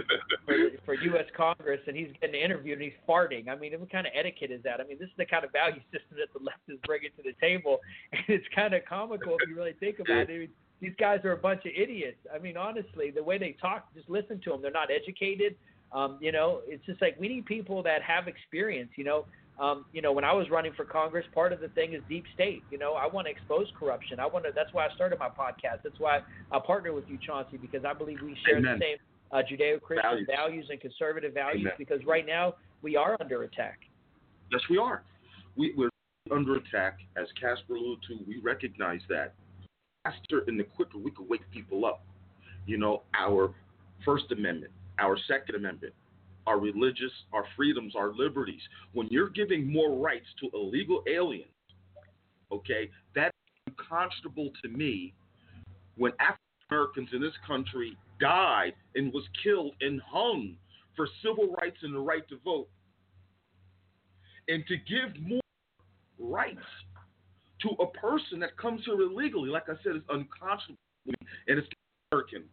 [0.46, 0.56] for,
[0.86, 1.26] for U.S.
[1.36, 3.50] Congress, and he's getting interviewed and he's farting.
[3.50, 4.80] I mean, what kind of etiquette is that?
[4.80, 7.24] I mean, this is the kind of value system that the left is bringing to
[7.24, 7.80] the table,
[8.12, 10.50] and it's kind of comical if you really think about it.
[10.80, 12.18] These guys are a bunch of idiots.
[12.34, 14.64] I mean, honestly, the way they talk, just listen to them.
[14.64, 15.56] They're not educated.
[15.94, 18.90] Um, you know, it's just like we need people that have experience.
[18.96, 19.26] You know,
[19.60, 22.26] um, you know, when I was running for Congress, part of the thing is deep
[22.34, 22.64] state.
[22.72, 24.20] You know, I want to expose corruption.
[24.20, 24.52] I want to.
[24.56, 25.84] That's why I started my podcast.
[25.84, 26.22] That's why
[26.52, 28.80] I partner with you, Chauncey, because I believe we share Amen.
[28.80, 28.98] the same
[29.32, 30.28] uh, Judeo-Christian values.
[30.36, 30.66] values.
[30.70, 31.62] and conservative values.
[31.62, 31.74] Amen.
[31.78, 33.80] Because right now we are under attack.
[34.52, 35.04] Yes, we are.
[35.56, 35.90] We, we're
[36.32, 38.20] under attack, as Casper alluded to.
[38.28, 39.34] We recognize that.
[40.04, 42.04] Faster and the quicker we can wake people up.
[42.66, 43.54] You know, our
[44.04, 44.72] First Amendment,
[45.02, 45.94] our Second Amendment,
[46.48, 48.62] our religious, our freedoms, our liberties.
[48.94, 51.52] When you're giving more rights to illegal aliens,
[52.52, 53.36] okay, that's
[53.68, 55.14] unconscionable to me
[55.98, 56.38] when African
[56.70, 60.56] Americans in this country died and was killed and hung
[60.96, 62.70] for civil rights and the right to vote.
[64.48, 65.42] And to give more
[66.20, 66.60] rights
[67.62, 70.78] to a person that comes here illegally, like I said, is unconscionable
[71.48, 71.68] and it's
[72.12, 72.44] American.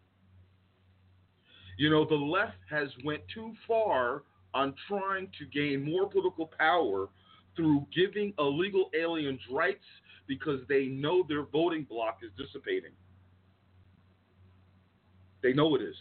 [1.79, 7.07] You know, the left has went too far on trying to gain more political power
[7.55, 9.85] through giving illegal aliens rights
[10.27, 12.91] because they know their voting bloc is dissipating.
[15.41, 15.95] They know it is.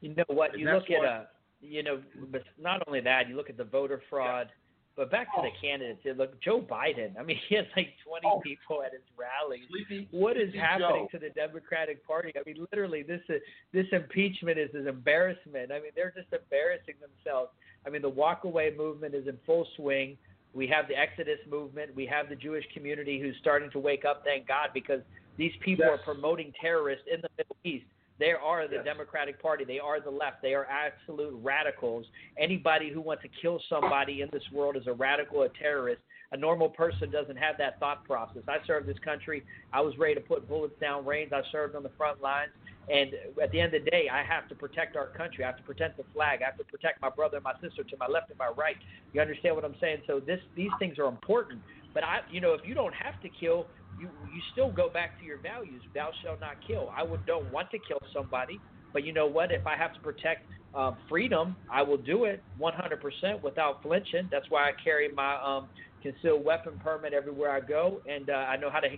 [0.00, 0.52] You know what?
[0.52, 1.24] And you look at a, uh,
[1.60, 2.02] you know,
[2.32, 4.48] but not only that, you look at the voter fraud.
[4.50, 4.54] Yeah
[4.96, 5.42] but back to oh.
[5.42, 6.00] the candidates.
[6.16, 7.18] Look, Joe Biden.
[7.18, 8.40] I mean, he has like 20 oh.
[8.40, 9.62] people at his rally.
[9.68, 11.18] Sleepy, what is happening Joe.
[11.18, 12.32] to the Democratic Party?
[12.36, 13.40] I mean, literally, this is,
[13.72, 15.72] this impeachment is an embarrassment.
[15.72, 17.50] I mean, they're just embarrassing themselves.
[17.86, 20.16] I mean, the walkaway movement is in full swing.
[20.54, 21.94] We have the Exodus movement.
[21.96, 24.22] We have the Jewish community who's starting to wake up.
[24.24, 25.00] Thank God, because
[25.36, 25.98] these people yes.
[25.98, 27.86] are promoting terrorists in the Middle East.
[28.18, 28.84] They are the yes.
[28.84, 29.64] Democratic Party.
[29.64, 30.40] They are the left.
[30.40, 32.06] They are absolute radicals.
[32.38, 36.00] Anybody who wants to kill somebody in this world is a radical, a terrorist.
[36.32, 38.42] A normal person doesn't have that thought process.
[38.48, 39.44] I served this country.
[39.72, 41.32] I was ready to put bullets down range.
[41.32, 42.50] I served on the front lines.
[42.88, 43.12] And
[43.42, 45.44] at the end of the day, I have to protect our country.
[45.44, 46.42] I have to protect the flag.
[46.42, 48.76] I have to protect my brother and my sister to my left and my right.
[49.12, 49.98] You understand what I'm saying?
[50.06, 51.60] So this, these things are important.
[51.94, 53.66] But I, you know, if you don't have to kill,
[53.98, 55.82] you you still go back to your values.
[55.94, 56.90] Thou shalt not kill.
[56.96, 58.60] I would don't want to kill somebody,
[58.92, 59.52] but you know what?
[59.52, 60.42] If I have to protect
[60.74, 64.28] um, freedom, I will do it 100% without flinching.
[64.30, 65.68] That's why I carry my um,
[66.02, 68.88] concealed weapon permit everywhere I go, and uh, I know how to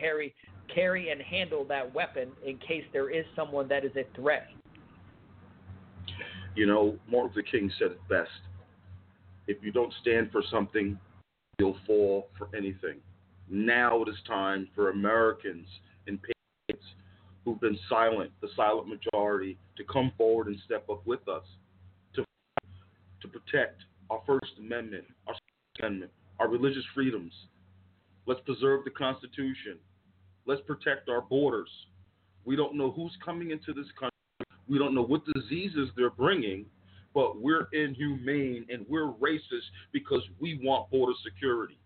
[0.00, 0.34] carry
[0.74, 4.48] carry and handle that weapon in case there is someone that is a threat.
[6.56, 8.30] You know, Martin Luther King said it best:
[9.46, 10.98] "If you don't stand for something,
[11.58, 13.00] you'll fall for anything."
[13.48, 15.68] Now it is time for Americans
[16.06, 16.86] and patriots
[17.44, 21.44] who've been silent, the silent majority, to come forward and step up with us
[22.14, 22.24] to
[23.22, 25.34] to protect our First Amendment, our
[25.76, 27.32] Second Amendment, our religious freedoms.
[28.26, 29.78] Let's preserve the Constitution.
[30.46, 31.70] Let's protect our borders.
[32.44, 34.10] We don't know who's coming into this country.
[34.68, 36.66] We don't know what diseases they're bringing,
[37.14, 41.78] but we're inhumane and we're racist because we want border security.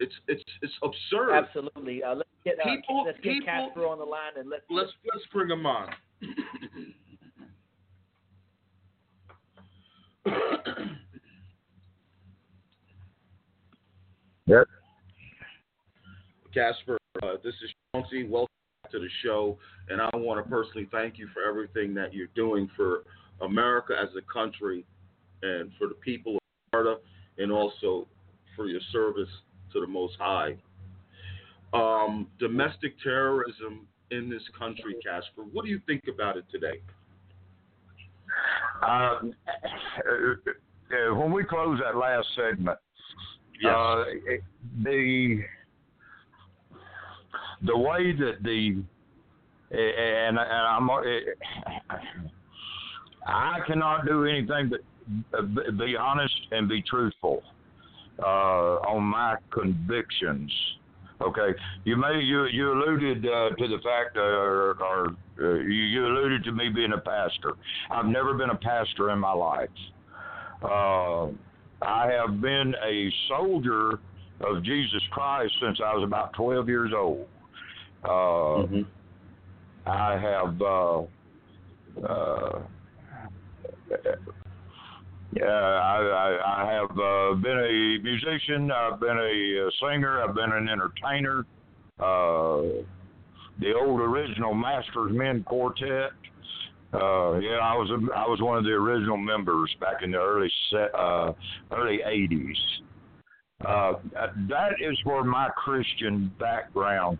[0.00, 1.32] It's it's it's absurd.
[1.32, 2.02] Absolutely.
[2.02, 4.90] Uh, let's get uh, people, let's get people, Casper on the line and let's let's
[5.12, 5.88] let's bring him on.
[14.46, 14.66] yep.
[16.52, 18.26] Casper, uh, this is Chauncey.
[18.26, 18.48] Welcome
[18.90, 22.68] to the show, and I want to personally thank you for everything that you're doing
[22.76, 23.04] for
[23.40, 24.84] America as a country,
[25.42, 26.40] and for the people of
[26.70, 26.96] Florida,
[27.38, 28.08] and also
[28.56, 29.28] for your service
[29.74, 30.56] to the Most High.
[31.74, 35.42] Um, domestic terrorism in this country, Casper.
[35.52, 36.80] What do you think about it today?
[38.82, 42.78] Um, uh, when we close that last segment,
[43.60, 43.74] yes.
[43.74, 44.04] uh,
[44.82, 45.40] the
[47.66, 48.82] the way that the
[49.70, 50.90] and, and I'm
[53.26, 57.42] I cannot do anything but be honest and be truthful
[58.20, 60.52] uh, on my convictions.
[61.20, 65.06] Okay, you may you you alluded uh, to the fact, uh, or, or
[65.40, 67.54] uh, you, you alluded to me being a pastor.
[67.90, 69.68] I've never been a pastor in my life.
[70.62, 71.28] Uh,
[71.82, 74.00] I have been a soldier
[74.40, 77.26] of Jesus Christ since I was about 12 years old.
[78.02, 78.82] Uh, mm-hmm.
[79.86, 81.02] I have uh,
[82.06, 82.62] uh,
[85.36, 88.70] yeah, I, I, I have uh, been a musician.
[88.70, 90.22] I've been a, singer.
[90.22, 91.44] I've been an entertainer.
[91.98, 92.84] Uh,
[93.60, 96.12] the old original Masters Men Quartet.
[96.92, 100.18] Uh, yeah, I was a, I was one of the original members back in the
[100.18, 101.32] early uh,
[101.72, 102.54] early '80s.
[103.66, 103.94] Uh,
[104.48, 107.18] that is where my Christian background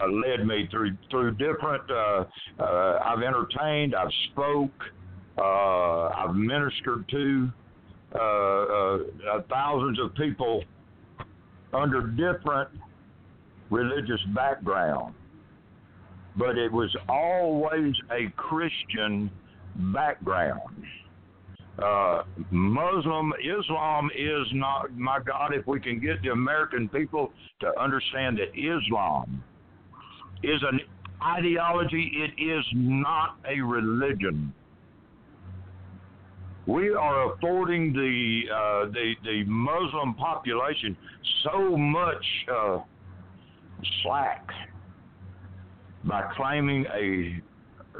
[0.00, 1.82] uh, led me through through different.
[1.90, 2.24] Uh,
[2.60, 4.70] uh, I've entertained, I've spoke,
[5.38, 7.48] uh, I've ministered to
[8.14, 8.98] uh, uh,
[9.32, 10.64] uh, thousands of people
[11.74, 12.70] under different
[13.70, 15.14] religious background,
[16.36, 19.30] but it was always a Christian
[19.92, 20.84] background.
[21.78, 25.54] Uh, Muslim Islam is not my God.
[25.54, 27.30] If we can get the American people
[27.60, 29.44] to understand that Islam
[30.42, 30.80] is an
[31.22, 34.52] ideology, it is not a religion
[36.68, 40.96] we are affording the uh, the the Muslim population
[41.42, 42.78] so much uh,
[44.02, 44.46] slack
[46.04, 47.40] by claiming a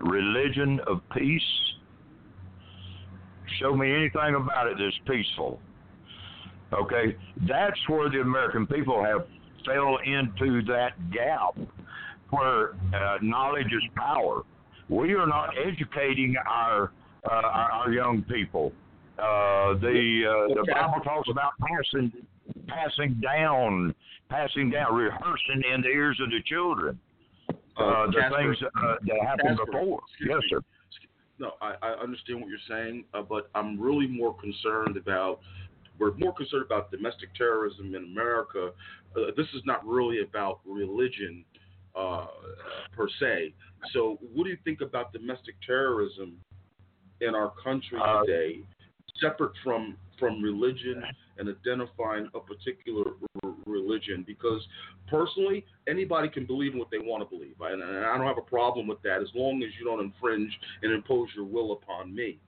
[0.07, 1.41] religion of peace.
[3.59, 5.61] Show me anything about it that's peaceful.
[6.75, 7.17] Okay,
[7.49, 9.27] that's where the American people have
[9.65, 11.57] fell into that gap
[12.29, 14.43] where uh, knowledge is power.
[14.91, 16.93] We are not educating our
[17.25, 18.73] uh, our, our young people.
[19.19, 22.13] Uh, the uh, the Bible talks about passing
[22.69, 23.95] passing down,
[24.29, 26.99] passing down, rehearsing in the ears of the children.
[27.79, 30.01] Uh, uh the Casper, things uh, that happened Casper, before.
[30.27, 30.61] Yes, sir.
[31.41, 35.41] No, I, I understand what you're saying, uh, but I'm really more concerned about.
[35.99, 38.71] We're more concerned about domestic terrorism in America.
[39.17, 41.45] Uh, this is not really about religion
[41.97, 42.27] uh,
[42.97, 43.53] per se.
[43.93, 46.37] So, what do you think about domestic terrorism
[47.21, 48.61] in our country uh, today,
[49.21, 51.03] separate from from religion
[51.39, 53.13] and identifying a particular
[53.45, 54.25] r- religion.
[54.27, 54.61] Because
[55.09, 58.49] personally anybody can believe in what they want to believe and I don't have a
[58.49, 60.53] problem with that as long as you don't infringe
[60.83, 62.39] and impose your will upon me.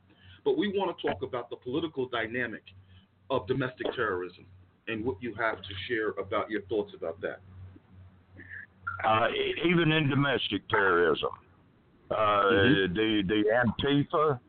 [0.44, 2.62] But we want to talk about the political dynamic
[3.28, 4.46] of domestic terrorism
[4.88, 7.40] and what you have to share about your thoughts about that.
[9.04, 9.28] Uh,
[9.64, 11.30] even in domestic terrorism.
[12.10, 12.94] Uh, mm-hmm.
[12.94, 14.40] the the Antifa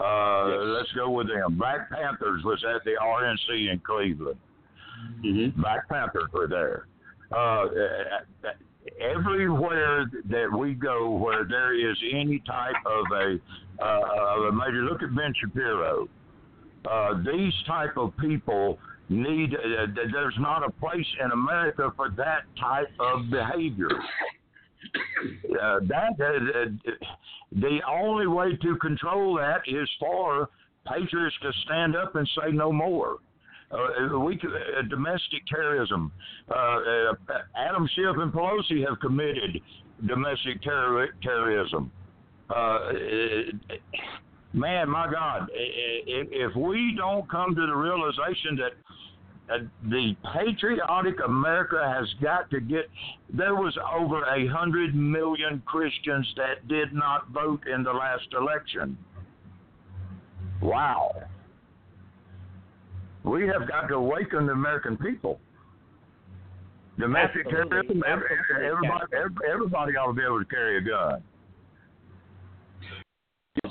[0.00, 0.58] uh, yes.
[0.66, 1.58] Let's go with them.
[1.58, 4.38] Black Panthers was at the RNC in Cleveland.
[5.24, 5.60] Mm-hmm.
[5.60, 6.86] Black Panthers were there.
[7.30, 7.66] Uh,
[9.00, 13.38] everywhere that we go where there is any type of a,
[13.84, 16.08] uh, a major, look at Ben Shapiro.
[16.90, 18.78] Uh, these type of people
[19.08, 19.54] need.
[19.54, 23.90] Uh, there's not a place in America for that type of behavior.
[25.60, 27.06] Uh, that uh, uh,
[27.52, 30.48] the only way to control that is for
[30.86, 33.18] patriots to stand up and say no more.
[33.70, 36.10] Uh, we uh, domestic terrorism.
[36.48, 37.12] Uh,
[37.54, 39.60] Adam Schiff and Pelosi have committed
[40.06, 41.90] domestic terror, terrorism.
[44.54, 48.87] man, my God, if, we don't come to the realization that uh,
[49.50, 52.90] Uh, the patriotic America has got to get.
[53.32, 58.98] There was over a hundred million Christians that did not vote in the last election.
[60.60, 61.14] Wow.
[63.24, 65.40] We have got to awaken the American people.
[66.98, 68.02] Domestic terrorism.
[68.06, 69.04] Everybody,
[69.50, 71.22] everybody ought to be able to carry a gun.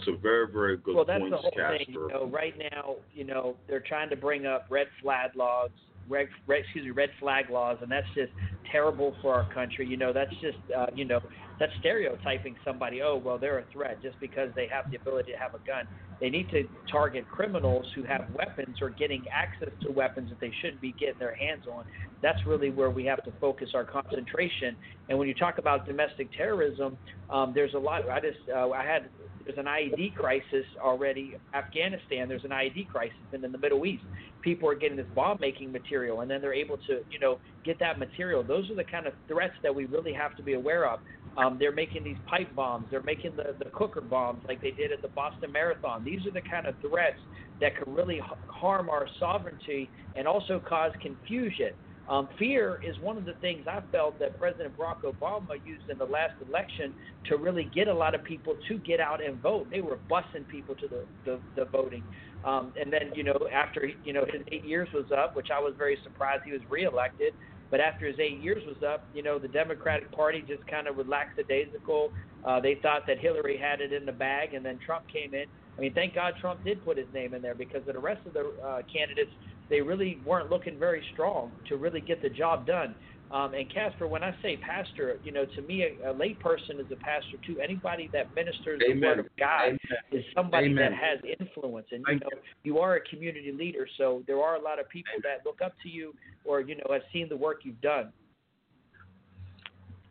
[0.08, 1.78] A very, very good well, that's point, the whole Casper.
[1.78, 1.86] thing.
[1.90, 5.70] You know, right now, you know, they're trying to bring up red flag laws,
[6.10, 8.32] red, red excuse me, red flag laws, and that's just
[8.72, 9.86] terrible for our country.
[9.86, 11.20] You know, that's just, uh, you know,
[11.60, 13.02] that's stereotyping somebody.
[13.02, 15.88] Oh, well, they're a threat just because they have the ability to have a gun.
[16.20, 20.52] They need to target criminals who have weapons or getting access to weapons that they
[20.62, 21.86] shouldn't be getting their hands on.
[22.22, 24.76] That's really where we have to focus our concentration.
[25.10, 26.98] And when you talk about domestic terrorism,
[27.30, 28.10] um, there's a lot.
[28.10, 29.10] I just uh, I had
[29.48, 31.36] there's an IED crisis already.
[31.54, 34.04] Afghanistan, there's an IED crisis, and in the Middle East,
[34.42, 37.80] people are getting this bomb making material, and then they're able to, you know, get
[37.80, 38.44] that material.
[38.44, 41.00] Those are the kind of threats that we really have to be aware of.
[41.38, 42.88] Um, they're making these pipe bombs.
[42.90, 46.04] They're making the, the cooker bombs like they did at the Boston Marathon.
[46.04, 47.20] These are the kind of threats
[47.62, 51.72] that could really harm our sovereignty and also cause confusion.
[52.08, 55.98] Um, fear is one of the things I felt that President Barack Obama used in
[55.98, 56.94] the last election
[57.26, 59.68] to really get a lot of people to get out and vote.
[59.70, 62.04] They were busing people to the the, the voting.
[62.46, 65.60] Um, and then you know after you know his eight years was up, which I
[65.60, 67.34] was very surprised he was reelected.
[67.70, 70.98] But after his eight years was up, you know the Democratic Party just kind of
[70.98, 72.12] relaxed daisical.
[72.46, 75.46] Uh, they thought that Hillary had it in the bag, and then Trump came in.
[75.78, 78.34] I mean, thank God Trump did put his name in there because the rest of
[78.34, 79.32] the uh, candidates
[79.70, 82.96] they really weren't looking very strong to really get the job done.
[83.30, 86.80] Um, and Casper, when I say pastor, you know, to me, a, a lay person
[86.80, 87.60] is a pastor too.
[87.60, 89.02] Anybody that ministers Amen.
[89.02, 89.80] the word of God Amen.
[90.14, 90.92] is somebody Amen.
[90.92, 91.88] that has influence.
[91.92, 94.88] And Thank you know, you are a community leader, so there are a lot of
[94.88, 96.14] people that look up to you,
[96.46, 98.14] or you know, have seen the work you've done.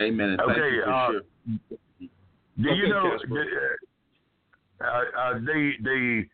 [0.02, 0.30] Amen.
[0.30, 1.20] And Okay, uh, sure.
[1.98, 2.08] Do
[2.58, 4.86] you Okay, know the, uh,
[5.18, 6.24] uh, the the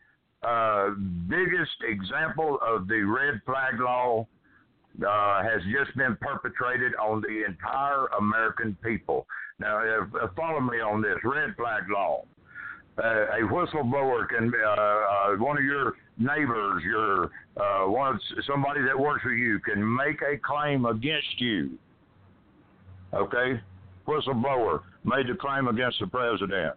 [0.47, 0.91] uh,
[1.29, 4.27] biggest example of the red flag law
[5.01, 9.27] uh, has just been perpetrated on the entire American people.
[9.59, 12.25] Now, uh, follow me on this red flag law.
[12.99, 18.83] Uh, a whistleblower can, uh, uh, one of your neighbors, your uh, one of somebody
[18.83, 21.79] that works for you, can make a claim against you.
[23.15, 23.61] Okay,
[24.07, 26.75] whistleblower made the claim against the president.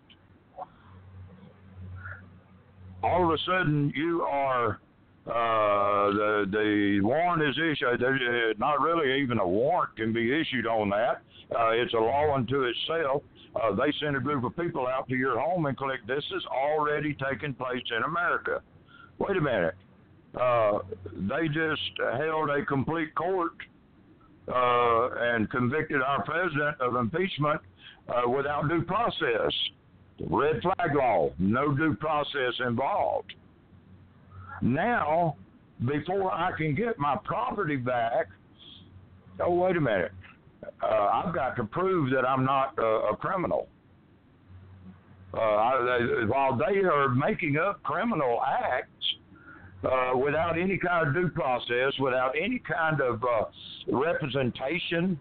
[3.04, 4.80] All of a sudden, you are
[5.28, 8.00] uh, the the warrant is issued.
[8.00, 11.22] There, uh, not really even a warrant can be issued on that.
[11.52, 13.24] Uh, it's a law unto itself.
[13.56, 16.06] Uh, they send a group of people out to your home and collect.
[16.08, 18.62] This is already taking place in America.
[19.18, 19.76] Wait a minute.
[20.40, 20.80] Uh,
[21.14, 21.82] they just
[22.20, 23.54] held a complete court
[24.48, 27.62] uh, and convicted our president of impeachment
[28.10, 29.52] uh, without due process.
[30.30, 33.34] Red flag law, no due process involved.
[34.62, 35.36] Now,
[35.86, 38.28] before I can get my property back,
[39.40, 40.12] oh, wait a minute.
[40.82, 43.68] Uh, I've got to prove that I'm not uh, a criminal.
[45.34, 48.90] Uh, I, they, while they are making up criminal acts
[49.84, 53.46] uh, without any kind of due process, without any kind of uh,
[53.92, 55.20] representation,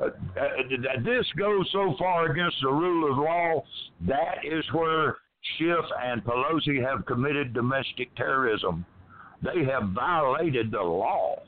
[0.00, 3.64] uh, uh, this goes so far against the rule of law.
[4.06, 5.16] That is where
[5.56, 8.84] Schiff and Pelosi have committed domestic terrorism.
[9.42, 11.42] They have violated the law.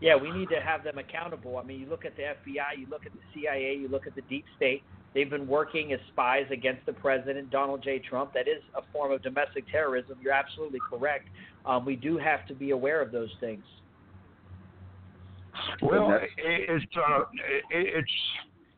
[0.00, 1.56] Yeah, we need to have them accountable.
[1.56, 4.14] I mean, you look at the FBI, you look at the CIA, you look at
[4.14, 4.82] the deep state.
[5.14, 8.00] They've been working as spies against the president, Donald J.
[8.00, 8.34] Trump.
[8.34, 10.18] That is a form of domestic terrorism.
[10.22, 11.28] You're absolutely correct.
[11.64, 13.64] Um, we do have to be aware of those things.
[15.80, 17.24] Well, it's uh,
[17.70, 18.10] it's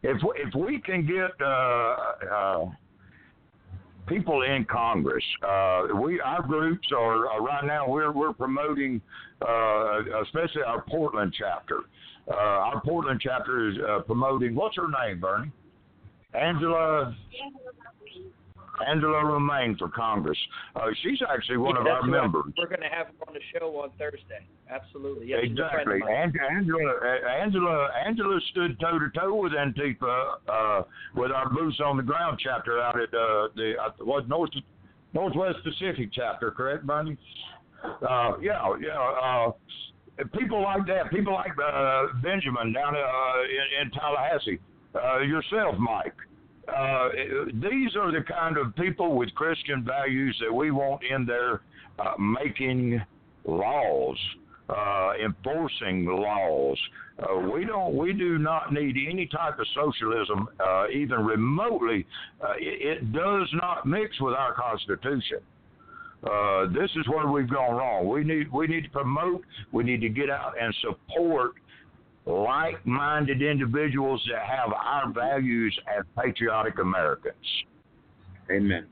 [0.02, 1.96] if if we can get uh,
[2.32, 2.70] uh,
[4.06, 9.00] people in Congress, uh, we our groups are uh, right now we're we're promoting,
[10.22, 11.80] especially our Portland chapter.
[12.28, 13.76] Our Portland chapter is
[14.06, 14.54] promoting.
[14.54, 15.50] What's her name, Bernie?
[16.34, 17.06] Angela.
[17.06, 17.87] Angela
[18.86, 20.38] Romaine for Congress.
[20.76, 22.52] Uh, she's actually one Yeah, of our I- members.
[22.56, 24.46] We're going to have her on the show on Thursday.
[24.70, 25.28] Absolutely.
[25.28, 26.00] Yes, she's a friend exactly.
[26.00, 26.16] of mine.
[26.16, 26.92] Ang- Angela,
[27.40, 30.82] Angela, Angela stood toe to toe with Antifa uh,
[31.14, 34.50] with our boots on the ground chapter out at uh, the uh, what North
[35.14, 37.16] Northwest Pacific chapter, correct, Bernie?
[37.84, 38.98] Uh, yeah, yeah.
[38.98, 39.52] Uh,
[40.38, 44.58] people like that, people like uh, Benjamin down uh, in, in Tallahassee,
[44.94, 46.14] uh, yourself, Mike.
[46.68, 47.08] Uh,
[47.54, 51.62] these are the kind of people with Christian values that we want in there
[51.98, 53.00] uh, making
[53.44, 54.16] laws,
[54.68, 56.78] uh, enforcing laws.
[57.18, 57.96] Uh, we don't.
[57.96, 62.06] We do not need any type of socialism, uh, even remotely.
[62.58, 65.38] It, it does not mix with our Constitution.
[66.72, 68.08] This is where we've gone wrong.
[68.08, 69.42] We need we need to promote.
[69.72, 71.54] We need to get out and support
[72.28, 77.34] like-minded individuals that have our values as patriotic Americans.
[78.50, 78.86] Amen.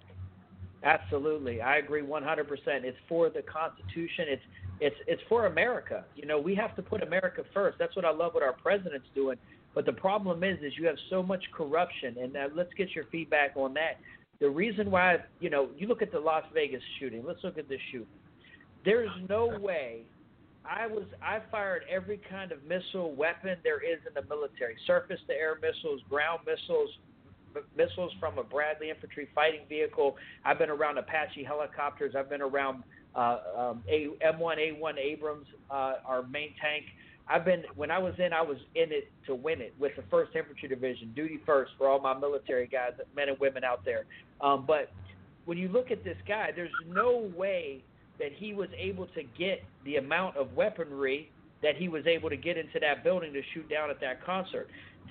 [0.82, 2.46] Absolutely, I agree 100%.
[2.66, 4.26] It's for the Constitution.
[4.28, 4.42] It's
[4.78, 6.04] it's it's for America.
[6.14, 7.78] You know, we have to put America first.
[7.78, 9.38] That's what I love what our president's doing.
[9.74, 13.04] But the problem is, is you have so much corruption, and uh, let's get your
[13.10, 13.98] feedback on that.
[14.38, 17.24] The reason why, you know, you look at the Las Vegas shooting.
[17.26, 18.06] Let's look at this shooting.
[18.84, 20.02] There's no way.
[20.68, 25.20] I was I fired every kind of missile weapon there is in the military: surface
[25.28, 26.90] to air missiles, ground missiles,
[27.76, 30.16] missiles from a Bradley infantry fighting vehicle.
[30.44, 32.14] I've been around Apache helicopters.
[32.16, 32.82] I've been around
[33.14, 36.84] uh, um, a, M1A1 Abrams, uh, our main tank.
[37.28, 40.02] I've been when I was in, I was in it to win it with the
[40.10, 44.04] First Infantry Division, duty first for all my military guys, men and women out there.
[44.40, 44.92] Um, but
[45.44, 47.82] when you look at this guy, there's no way
[48.18, 51.30] that he was able to get the amount of weaponry
[51.62, 54.68] that he was able to get into that building to shoot down at that concert.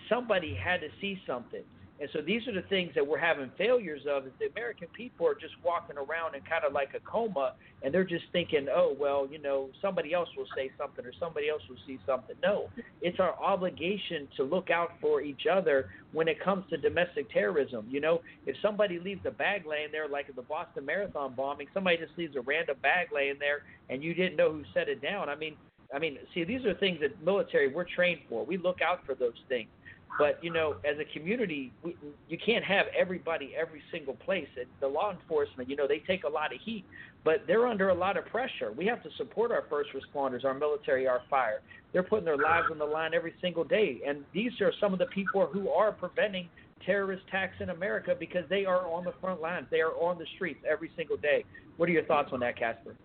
[0.10, 1.64] Somebody had to see something.
[2.00, 5.26] And so these are the things that we're having failures of is the American people
[5.26, 8.96] are just walking around in kind of like a coma and they're just thinking, oh,
[9.00, 12.36] well, you know, somebody else will say something or somebody else will see something.
[12.43, 12.68] No,
[13.02, 17.88] it's our obligation to look out for each other when it comes to domestic terrorism.
[17.89, 21.98] You know, if somebody leaves a bag laying there, like the Boston Marathon bombing, somebody
[21.98, 25.30] just leaves a random bag laying there and you didn't know who set it down.
[25.30, 25.56] I mean,
[25.93, 28.43] I mean, see, these are things that military we're trained for.
[28.43, 29.70] We look out for those things.
[30.18, 31.95] But you know, as a community, we,
[32.30, 34.47] you can't have everybody every single place.
[34.57, 36.86] And the law enforcement, you know, they take a lot of heat,
[37.24, 38.72] but they're under a lot of pressure.
[38.72, 41.61] We have to support our first responders, our military, our fire.
[41.91, 44.99] They're putting their lives on the line every single day, and these are some of
[44.99, 46.49] the people who are preventing
[46.86, 49.66] terrorist attacks in America because they are on the front lines.
[49.72, 51.43] They are on the streets every single day.
[51.78, 52.95] What are your thoughts on that, Casper?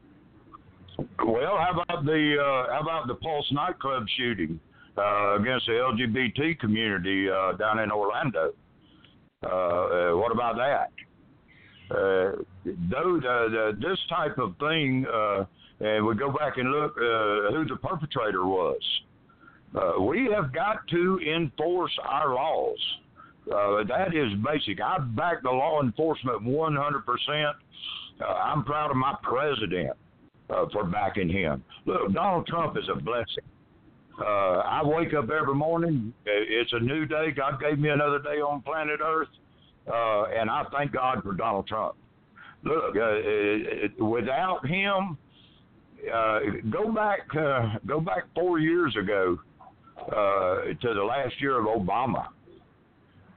[1.25, 4.61] Well, how about the uh, how about the Pulse nightclub shooting?
[4.99, 8.53] Uh, against the LGBT community uh, down in Orlando.
[9.43, 10.91] Uh, uh, what about that?
[11.91, 15.45] Uh, though the, the, this type of thing, uh,
[15.81, 18.81] and we go back and look who the perpetrator was.
[20.01, 22.79] We have got to enforce our laws.
[23.47, 24.81] That is basic.
[24.83, 27.53] I back the law enforcement 100%.
[28.21, 29.93] Uh, I'm proud of my president
[30.73, 31.65] for backing him.
[31.87, 33.45] Look, Donald Trump is a blessing.
[34.21, 36.13] Uh, I wake up every morning.
[36.27, 37.31] It's a new day.
[37.35, 39.29] God gave me another day on planet Earth,
[39.89, 41.95] uh, and I thank God for Donald Trump.
[42.63, 45.17] Look, uh, it, without him,
[46.13, 46.41] uh,
[46.71, 49.39] go back, uh, go back four years ago
[49.99, 52.27] uh, to the last year of Obama.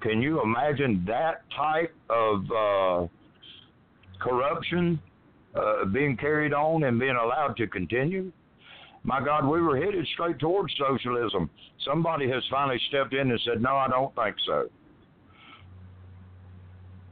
[0.02, 3.08] Can you imagine that type of uh,
[4.20, 5.00] corruption
[5.56, 8.34] uh, being carried on and being allowed to continue?
[9.04, 11.50] My God, we were headed straight towards socialism.
[11.86, 14.70] Somebody has finally stepped in and said, no, I don't think so.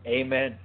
[0.05, 0.57] Amen.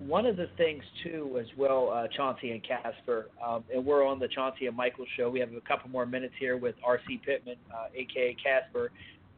[0.00, 4.18] One of the things, too, as well, uh, Chauncey and Casper, um, and we're on
[4.18, 5.30] the Chauncey and Michael show.
[5.30, 7.20] We have a couple more minutes here with R.C.
[7.24, 8.36] Pittman, uh, a.k.a.
[8.42, 8.90] Casper.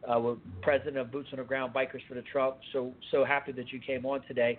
[0.07, 2.59] Uh, president of Boots on the Ground Bikers for the Trump.
[2.73, 4.57] So so happy that you came on today.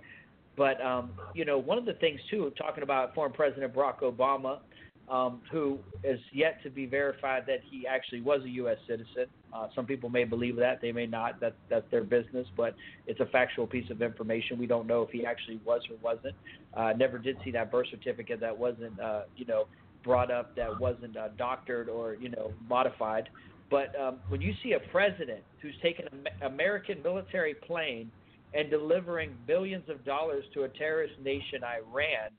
[0.57, 4.59] But um, you know, one of the things too, talking about former President Barack Obama,
[5.07, 8.77] um, who is yet to be verified that he actually was a U.S.
[8.87, 9.27] citizen.
[9.53, 11.39] Uh, some people may believe that, they may not.
[11.39, 14.57] That that's their business, but it's a factual piece of information.
[14.57, 16.35] We don't know if he actually was or wasn't.
[16.73, 19.65] Uh, never did see that birth certificate that wasn't, uh, you know,
[20.03, 23.29] brought up, that wasn't uh, doctored or you know modified.
[23.69, 28.09] But um, when you see a president who's taken an American military plane
[28.53, 32.31] and delivering billions of dollars to a terrorist nation, Iran,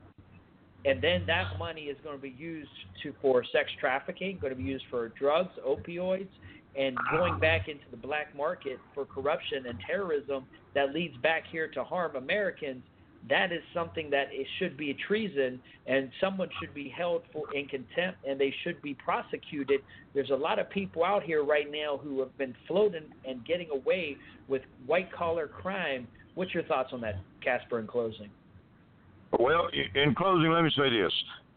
[0.85, 2.71] and then that money is going to be used
[3.03, 6.29] to for sex trafficking, going to be used for drugs, opioids,
[6.79, 11.69] and going back into the black market for corruption and terrorism that leads back here
[11.69, 12.83] to harm Americans
[13.29, 17.53] that is something that it should be a treason and someone should be held for
[17.55, 19.81] in contempt and they should be prosecuted.
[20.15, 23.69] There's a lot of people out here right now who have been floating and getting
[23.71, 24.17] away
[24.47, 26.07] with white collar crime.
[26.35, 28.31] What's your thoughts on that casper in closing?
[29.39, 31.13] Well in closing let me say this.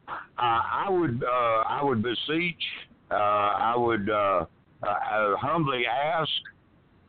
[0.09, 2.64] Uh, i would uh, i would beseech
[3.12, 4.45] uh, i would uh,
[4.84, 6.30] uh, humbly ask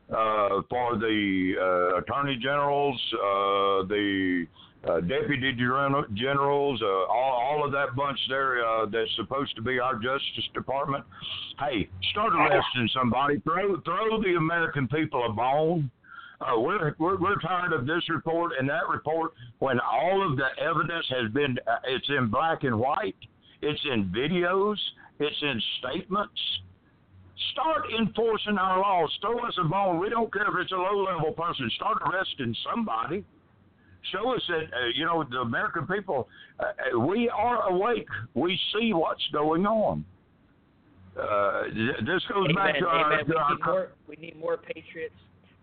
[0.08, 4.46] for the uh, attorney generals, uh, the
[4.88, 5.52] uh, deputy
[6.14, 10.48] generals, uh, all, all of that bunch there uh, that's supposed to be our Justice
[10.54, 11.04] Department.
[11.58, 13.40] Hey, start arresting somebody.
[13.40, 15.90] Throw throw the American people a bone.
[16.40, 20.48] Uh, we're, we're we're tired of this report and that report when all of the
[20.60, 23.14] evidence has been uh, it's in black and white,
[23.60, 24.76] it's in videos,
[25.20, 26.40] it's in statements.
[27.52, 29.10] Start enforcing our laws.
[29.20, 29.98] Throw us a bone.
[29.98, 31.70] We don't care if it's a low level person.
[31.76, 33.24] Start arresting somebody.
[34.12, 36.28] Show us that, uh, you know, the American people,
[36.58, 38.08] uh, uh we are awake.
[38.34, 40.04] We see what's going on.
[41.18, 41.64] Uh,
[42.00, 42.54] this goes Amen.
[42.54, 43.12] back to our.
[43.12, 43.24] Amen.
[43.28, 45.14] we, need more, we need more patriots.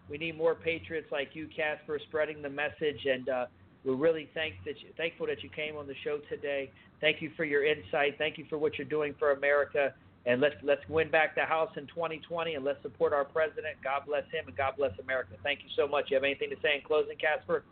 [0.09, 3.05] We need more patriots like you, Casper, spreading the message.
[3.05, 3.45] And uh,
[3.83, 6.71] we're really thank that you, thankful that you came on the show today.
[7.01, 8.17] Thank you for your insight.
[8.17, 9.93] Thank you for what you're doing for America
[10.29, 13.75] and let's let's win back the House in 2020, and let's support our president.
[13.83, 15.33] God bless him, and God bless America.
[15.41, 16.05] Thank you so much.
[16.09, 17.63] You have anything to say in closing, Casper?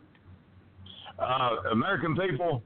[1.20, 2.62] Uh, American people,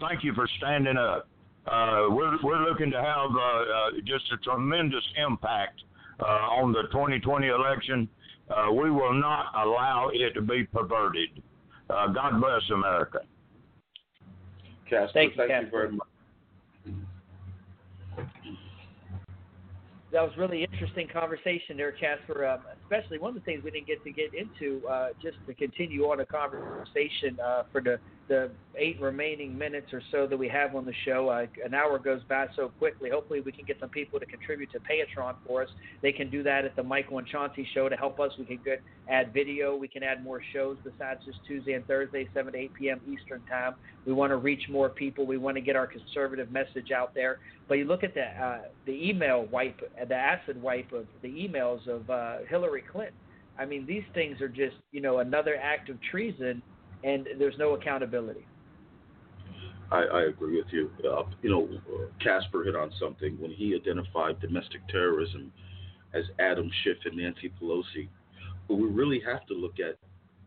[0.00, 1.28] thank you for standing up.
[1.66, 5.82] Uh, we're we're looking to have uh, uh, just a tremendous impact
[6.20, 8.08] uh, on the 2020 election.
[8.48, 11.42] Uh, we will not allow it to be perverted.
[11.90, 13.20] Uh, God bless America.
[14.88, 15.64] Casper, Thank you, thank Casper.
[15.66, 16.08] you very much.
[20.14, 22.58] That was really interesting conversation there, Casper.
[22.84, 26.04] Especially one of the things we didn't get to get into, uh, just to continue
[26.04, 30.74] on a conversation uh, for the the eight remaining minutes or so that we have
[30.74, 31.28] on the show.
[31.28, 33.10] Uh, an hour goes by so quickly.
[33.10, 35.68] Hopefully, we can get some people to contribute to Patreon for us.
[36.02, 38.32] They can do that at the Michael and Chauncey show to help us.
[38.38, 39.76] We can get add video.
[39.76, 43.00] We can add more shows besides just Tuesday and Thursday, 7 to 8 p.m.
[43.06, 43.74] Eastern time.
[44.06, 45.26] We want to reach more people.
[45.26, 47.38] We want to get our conservative message out there.
[47.68, 51.86] But you look at the uh, the email wipe, the acid wipe of the emails
[51.88, 52.38] of uh,
[52.74, 53.14] Hillary Clinton.
[53.58, 56.62] I mean, these things are just you know another act of treason,
[57.04, 58.46] and there's no accountability.
[59.92, 60.90] I, I agree with you.
[61.08, 61.68] Uh, you know,
[62.20, 65.52] Casper hit on something when he identified domestic terrorism
[66.14, 68.08] as Adam Schiff and Nancy Pelosi.
[68.66, 69.98] But we really have to look at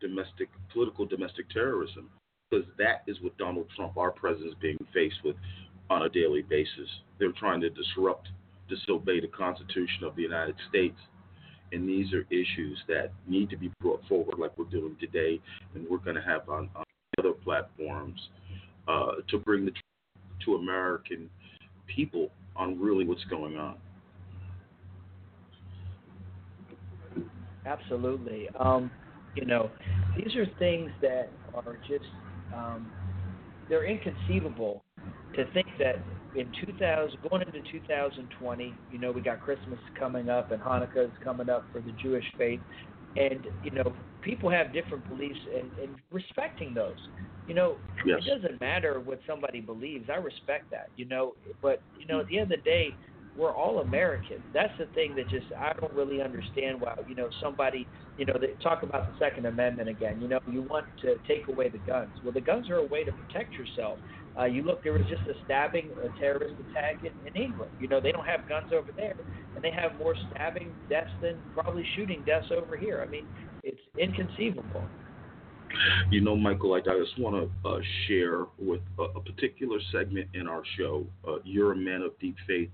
[0.02, 2.10] domestic, political domestic terrorism
[2.50, 5.36] because that is what Donald Trump, our president, is being faced with
[5.90, 6.90] on a daily basis.
[7.20, 8.28] They're trying to disrupt,
[8.68, 10.98] disobey the Constitution of the United States.
[11.72, 15.40] And these are issues that need to be brought forward, like we're doing today,
[15.76, 16.84] and we're going to have on, on
[17.20, 18.20] other platforms
[18.88, 19.84] uh, to bring the truth
[20.46, 21.30] to American
[21.94, 23.76] people on really what's going on.
[27.66, 28.48] Absolutely.
[28.60, 28.90] Um,
[29.36, 29.70] you know,
[30.16, 32.06] these are things that are just
[32.56, 32.92] um,
[33.70, 34.84] they're inconceivable
[35.36, 35.98] to think that
[36.38, 41.12] in 2000 going into 2020, you know, we got Christmas coming up and Hanukkah is
[41.24, 42.62] coming up for the Jewish faith,
[43.16, 46.98] and you know, people have different beliefs and, and respecting those.
[47.48, 48.20] You know, Yes.
[48.26, 50.10] it doesn't matter what somebody believes.
[50.10, 50.90] I respect that.
[50.96, 52.98] You know, but you know, at the end of the day,
[53.36, 54.44] we're all Americans.
[54.54, 58.34] That's the thing that just I don't really understand why you know somebody you know
[58.40, 60.22] they talk about the Second Amendment again.
[60.22, 62.14] You know, you want to take away the guns.
[62.24, 64.00] Well, the guns are a way to protect yourself.
[64.40, 67.72] Uh, you look, there was just a stabbing, a terrorist attack in, in England.
[67.80, 69.16] You know, they don't have guns over there,
[69.56, 73.04] and they have more stabbing deaths than probably shooting deaths over here.
[73.06, 73.26] I mean,
[73.64, 74.84] it's inconceivable.
[76.12, 80.48] You know, Michael, I, just want to uh, share with a, a particular segment in
[80.48, 81.06] our show.
[81.28, 82.70] Uh, you're a man of deep faith.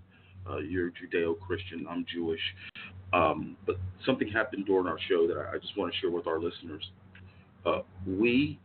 [0.49, 1.85] Uh, you're Judeo Christian.
[1.89, 2.41] I'm Jewish.
[3.13, 6.27] Um, but something happened during our show that I, I just want to share with
[6.27, 6.83] our listeners.
[7.65, 8.59] Uh, we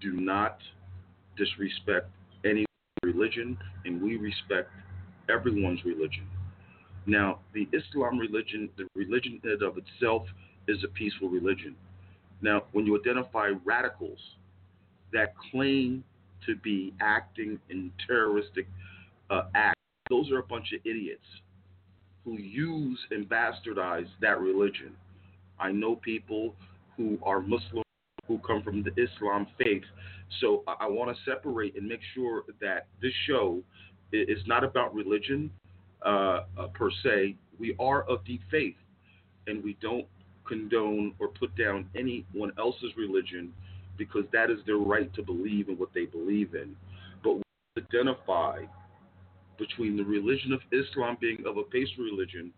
[0.00, 0.58] do not
[1.36, 2.10] disrespect
[3.24, 4.70] religion, and we respect
[5.28, 6.26] everyone's religion.
[7.06, 10.22] Now, the Islam religion, the religion in of itself,
[10.68, 11.74] is a peaceful religion.
[12.40, 14.18] Now, when you identify radicals
[15.12, 16.04] that claim
[16.46, 18.66] to be acting in terroristic
[19.30, 21.24] uh, acts, those are a bunch of idiots
[22.24, 24.92] who use and bastardize that religion.
[25.58, 26.54] I know people
[26.96, 27.83] who are Muslim
[28.26, 29.82] who come from the Islam faith.
[30.40, 33.62] So I, I want to separate and make sure that this show
[34.12, 35.50] is not about religion
[36.04, 37.36] uh, uh, per se.
[37.58, 38.76] We are of deep faith,
[39.46, 40.06] and we don't
[40.46, 43.52] condone or put down anyone else's religion
[43.96, 46.76] because that is their right to believe in what they believe in.
[47.22, 47.42] But we
[47.78, 48.64] identify
[49.58, 52.52] between the religion of Islam being of a peaceful religion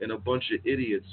[0.00, 1.06] and a bunch of idiots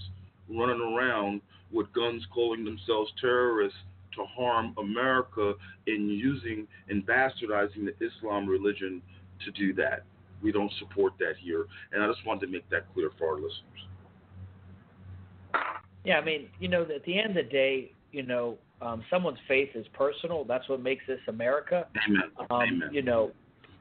[0.50, 1.42] running around
[1.72, 3.78] with guns calling themselves terrorists
[4.20, 5.54] to harm America
[5.88, 9.02] in using and bastardizing the Islam religion
[9.46, 10.04] to do that.
[10.42, 11.66] We don't support that here.
[11.92, 13.54] And I just wanted to make that clear for our listeners.
[16.06, 19.40] Yeah, I mean, you know, at the end of the day, you know, um, someone's
[19.48, 20.46] faith is personal.
[20.46, 21.88] That's what makes this America.
[22.08, 22.22] Amen.
[22.40, 22.90] Um, Amen.
[22.94, 23.32] You know,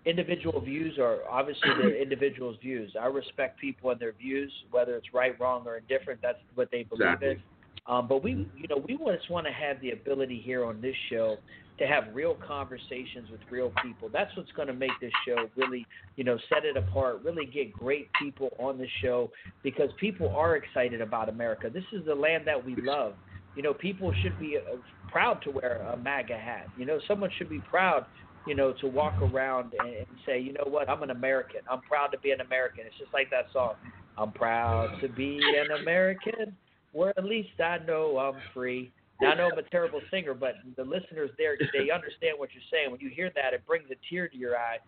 [0.05, 2.95] individual views are obviously the individual's views.
[3.01, 6.20] I respect people and their views, whether it's right, wrong, or indifferent.
[6.22, 7.30] That's what they believe Exactly.
[7.30, 7.43] in.
[7.89, 10.95] Um, but we, you know, we just want to have the ability here on this
[11.11, 11.39] show
[11.78, 14.11] to have real conversations with real people.
[14.12, 15.86] That's what's going to make this show really,
[16.16, 17.22] you know, set it apart.
[17.24, 19.30] Really get great people on the show
[19.62, 21.70] because people are excited about America.
[21.72, 23.14] This is the land that we love.
[23.57, 24.76] You know, people should be uh,
[25.11, 26.66] proud to wear a MAGA hat.
[26.76, 28.05] You know, someone should be proud,
[28.47, 31.61] you know, to walk around and say, you know what, I'm an American.
[31.70, 32.84] I'm proud to be an American.
[32.86, 33.74] It's just like that song.
[34.18, 36.55] I'm proud to be an American.
[36.93, 38.91] Where at least I know I'm free.
[39.20, 42.62] Now I know I'm a terrible singer, but the listeners there they understand what you're
[42.70, 42.91] saying.
[42.91, 44.78] When you hear that, it brings a tear to your eye.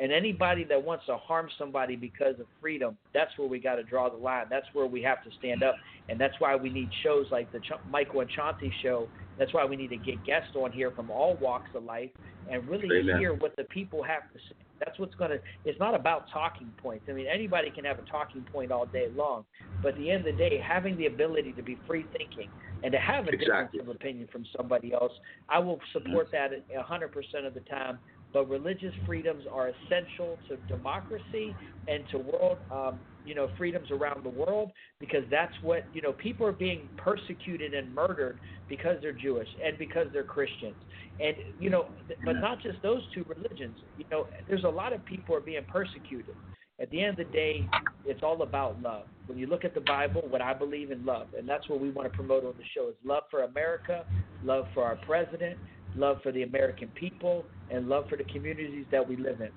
[0.00, 3.82] And anybody that wants to harm somebody because of freedom, that's where we got to
[3.82, 4.46] draw the line.
[4.48, 5.76] That's where we have to stand up.
[6.08, 9.08] And that's why we need shows like the Ch- Michael and Chauncey show.
[9.38, 12.10] That's why we need to get guests on here from all walks of life
[12.50, 13.18] and really Amen.
[13.18, 14.54] hear what the people have to say.
[14.84, 17.06] That's what's going to, it's not about talking points.
[17.08, 19.44] I mean, anybody can have a talking point all day long.
[19.82, 22.50] But at the end of the day, having the ability to be free thinking
[22.82, 23.78] and to have a Exactly.
[23.78, 25.12] difference of opinion from somebody else,
[25.48, 27.98] I will support that a 100% of the time.
[28.32, 31.56] But religious freedoms are essential to democracy
[31.86, 34.70] and to world, um, you know, freedoms around the world
[35.00, 36.12] because that's what you know.
[36.12, 40.76] People are being persecuted and murdered because they're Jewish and because they're Christians,
[41.20, 41.86] and you know,
[42.24, 43.76] but not just those two religions.
[43.98, 46.34] You know, there's a lot of people are being persecuted.
[46.80, 47.68] At the end of the day,
[48.04, 49.04] it's all about love.
[49.26, 51.90] When you look at the Bible, what I believe in love, and that's what we
[51.90, 54.04] want to promote on the show is love for America,
[54.42, 55.58] love for our president,
[55.94, 59.50] love for the American people, and love for the communities that we live in.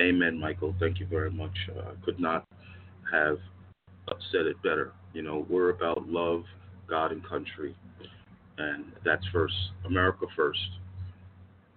[0.00, 0.74] Amen, Michael.
[0.78, 1.56] Thank you very much.
[1.76, 2.44] Uh, could not
[3.12, 3.38] have
[4.30, 4.92] said it better.
[5.12, 6.44] You know, we're about love,
[6.88, 7.74] God, and country,
[8.58, 9.54] and that's first.
[9.86, 10.60] America first.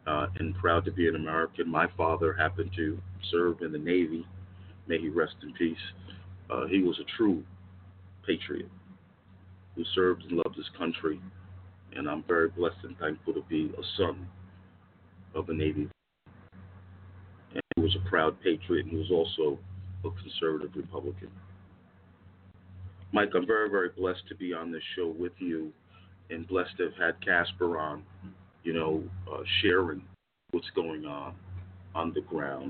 [0.07, 1.69] Uh, and proud to be an American.
[1.69, 2.97] My father happened to
[3.30, 4.26] serve in the Navy.
[4.88, 5.78] May he rest in peace.
[6.49, 7.43] Uh, he was a true
[8.26, 8.69] patriot
[9.76, 11.22] who served and loved his country,
[11.95, 14.28] and I'm very blessed and thankful to be a son
[15.36, 15.88] of a Navy
[17.76, 19.57] he was a proud patriot and was also
[20.05, 21.30] a conservative Republican.
[23.13, 25.72] Mike, I'm very, very blessed to be on this show with you
[26.30, 28.03] and blessed to have had Casper on,
[28.63, 30.01] you know, uh, sharing
[30.51, 31.34] what's going on
[31.93, 32.69] on the ground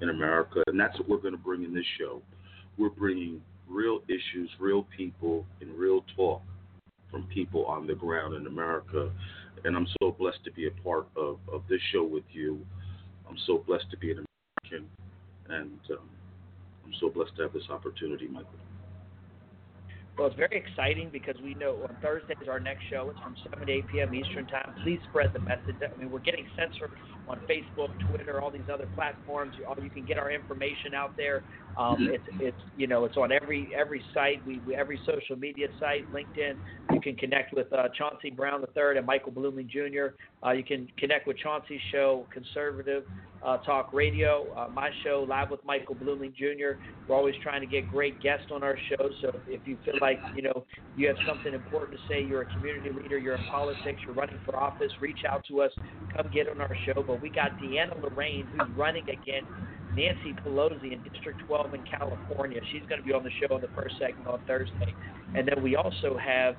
[0.00, 0.62] in America.
[0.66, 2.22] And that's what we're going to bring in this show.
[2.78, 6.42] We're bringing real issues, real people, and real talk
[7.10, 9.10] from people on the ground in America.
[9.64, 12.58] And I'm so blessed to be a part of, of this show with you.
[13.28, 14.24] I'm so blessed to be an
[14.74, 14.88] American,
[15.48, 16.08] and um,
[16.84, 18.50] I'm so blessed to have this opportunity, Michael.
[20.16, 23.10] Well, it's very exciting because we know on Thursday is our next show.
[23.10, 24.14] It's from 7 to 8 p.m.
[24.14, 24.72] Eastern Time.
[24.84, 25.74] Please spread the message.
[25.82, 26.90] I mean, we're getting censored
[27.26, 29.56] on Facebook, Twitter, all these other platforms.
[29.58, 31.42] You, you can get our information out there.
[31.76, 34.46] Um, it's it's you know it's on every every site.
[34.46, 36.58] We, we every social media site, LinkedIn.
[37.04, 40.16] Can connect with uh, Chauncey Brown III and Michael Bluemling Jr.
[40.42, 43.04] Uh, you can connect with Chauncey's show, Conservative
[43.44, 44.46] uh, Talk Radio.
[44.56, 46.80] Uh, my show, Live with Michael Bluemling Jr.
[47.06, 49.10] We're always trying to get great guests on our show.
[49.20, 50.64] So if you feel like you know
[50.96, 54.38] you have something important to say, you're a community leader, you're in politics, you're running
[54.46, 55.72] for office, reach out to us.
[56.16, 57.02] Come get on our show.
[57.06, 59.50] But we got Deanna Lorraine who's running against
[59.94, 62.60] Nancy Pelosi in District 12 in California.
[62.72, 64.94] She's going to be on the show in the first segment on Thursday.
[65.34, 66.56] And then we also have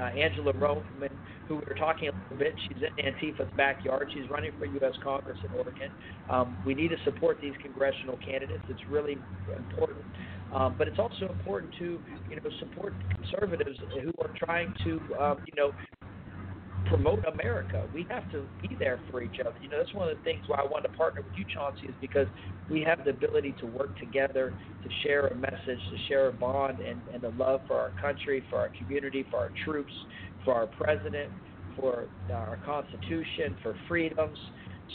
[0.00, 2.54] uh, Angela Roman, who we were talking a little bit.
[2.68, 4.10] She's in Antifa's backyard.
[4.12, 4.94] She's running for U.S.
[5.02, 5.90] Congress in Oregon.
[6.28, 8.64] Um, we need to support these congressional candidates.
[8.68, 9.22] It's really
[9.56, 10.04] important.
[10.52, 15.38] Um, but it's also important to, you know, support conservatives who are trying to, um,
[15.44, 15.72] you know,
[16.86, 17.84] promote America.
[17.92, 19.56] We have to be there for each other.
[19.60, 21.86] You know, that's one of the things why I wanted to partner with you, Chauncey,
[21.86, 22.26] is because
[22.68, 26.78] we have the ability to work together, to share a message, to share a bond,
[26.80, 29.92] and, and the love for our country, for our community, for our troops,
[30.44, 31.30] for our president,
[31.76, 34.38] for uh, our Constitution, for freedoms.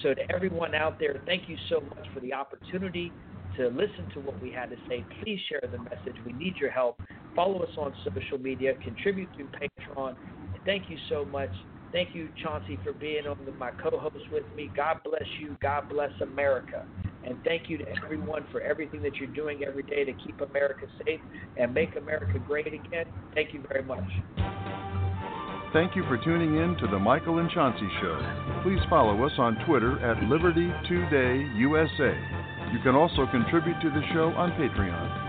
[0.02, 3.16] So to everyone out there, thank you so much for the opportunity
[3.58, 5.06] to listen to what we had to say.
[5.24, 6.18] Please share the message.
[6.24, 6.98] We need your help.
[7.36, 8.74] Follow us on social media.
[8.84, 10.14] Contribute through Patreon.
[10.66, 11.52] Thank you so much.
[11.92, 14.72] Thank you, Chauncey, for being on the, my co-host with me.
[14.76, 15.58] God bless you.
[15.62, 16.86] God bless America.
[17.24, 20.86] And thank you to everyone for everything that you're doing every day to keep America
[21.06, 21.20] safe
[21.58, 23.06] and make America great again.
[23.34, 24.04] Thank you very much.
[25.74, 28.62] Thank you for tuning in to the Michael and Chauncey Show.
[28.64, 32.18] Please follow us on Twitter at Liberty Today USA.
[32.74, 35.29] You can also contribute to the show on Patreon.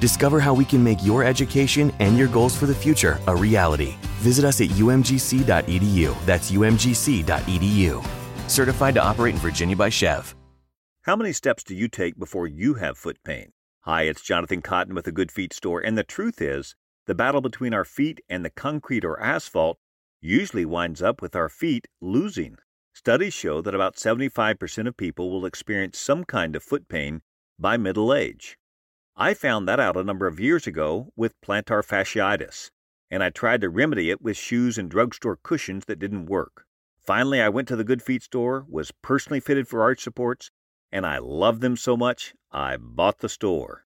[0.00, 3.96] Discover how we can make your education and your goals for the future a reality.
[4.20, 6.24] Visit us at umgc.edu.
[6.24, 8.06] That's umgc.edu.
[8.48, 10.34] Certified to operate in Virginia by SCHEV.
[11.02, 13.52] How many steps do you take before you have foot pain?
[13.80, 16.74] Hi, it's Jonathan Cotton with the Good Feet Store, and the truth is,
[17.06, 19.78] the battle between our feet and the concrete or asphalt
[20.22, 22.56] usually winds up with our feet losing.
[22.94, 27.20] Studies show that about 75% of people will experience some kind of foot pain
[27.58, 28.56] by middle age.
[29.22, 32.70] I found that out a number of years ago with plantar fasciitis,
[33.10, 36.64] and I tried to remedy it with shoes and drugstore cushions that didn't work.
[36.98, 40.50] Finally, I went to the Good Feet store, was personally fitted for arch supports,
[40.90, 43.84] and I loved them so much I bought the store.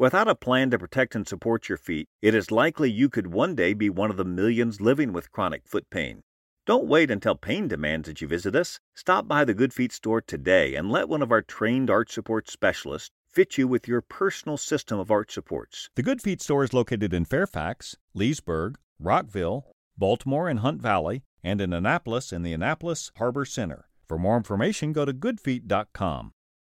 [0.00, 3.54] Without a plan to protect and support your feet, it is likely you could one
[3.54, 6.22] day be one of the millions living with chronic foot pain.
[6.66, 8.80] Don't wait until pain demands that you visit us.
[8.96, 12.50] Stop by the Good Feet store today and let one of our trained arch support
[12.50, 15.88] specialists fit you with your personal system of arch supports.
[15.94, 19.64] The Good Feet store is located in Fairfax, Leesburg, Rockville,
[19.96, 23.88] Baltimore and Hunt Valley, and in Annapolis in the Annapolis Harbor Center.
[24.06, 26.32] For more information, go to goodfeet.com.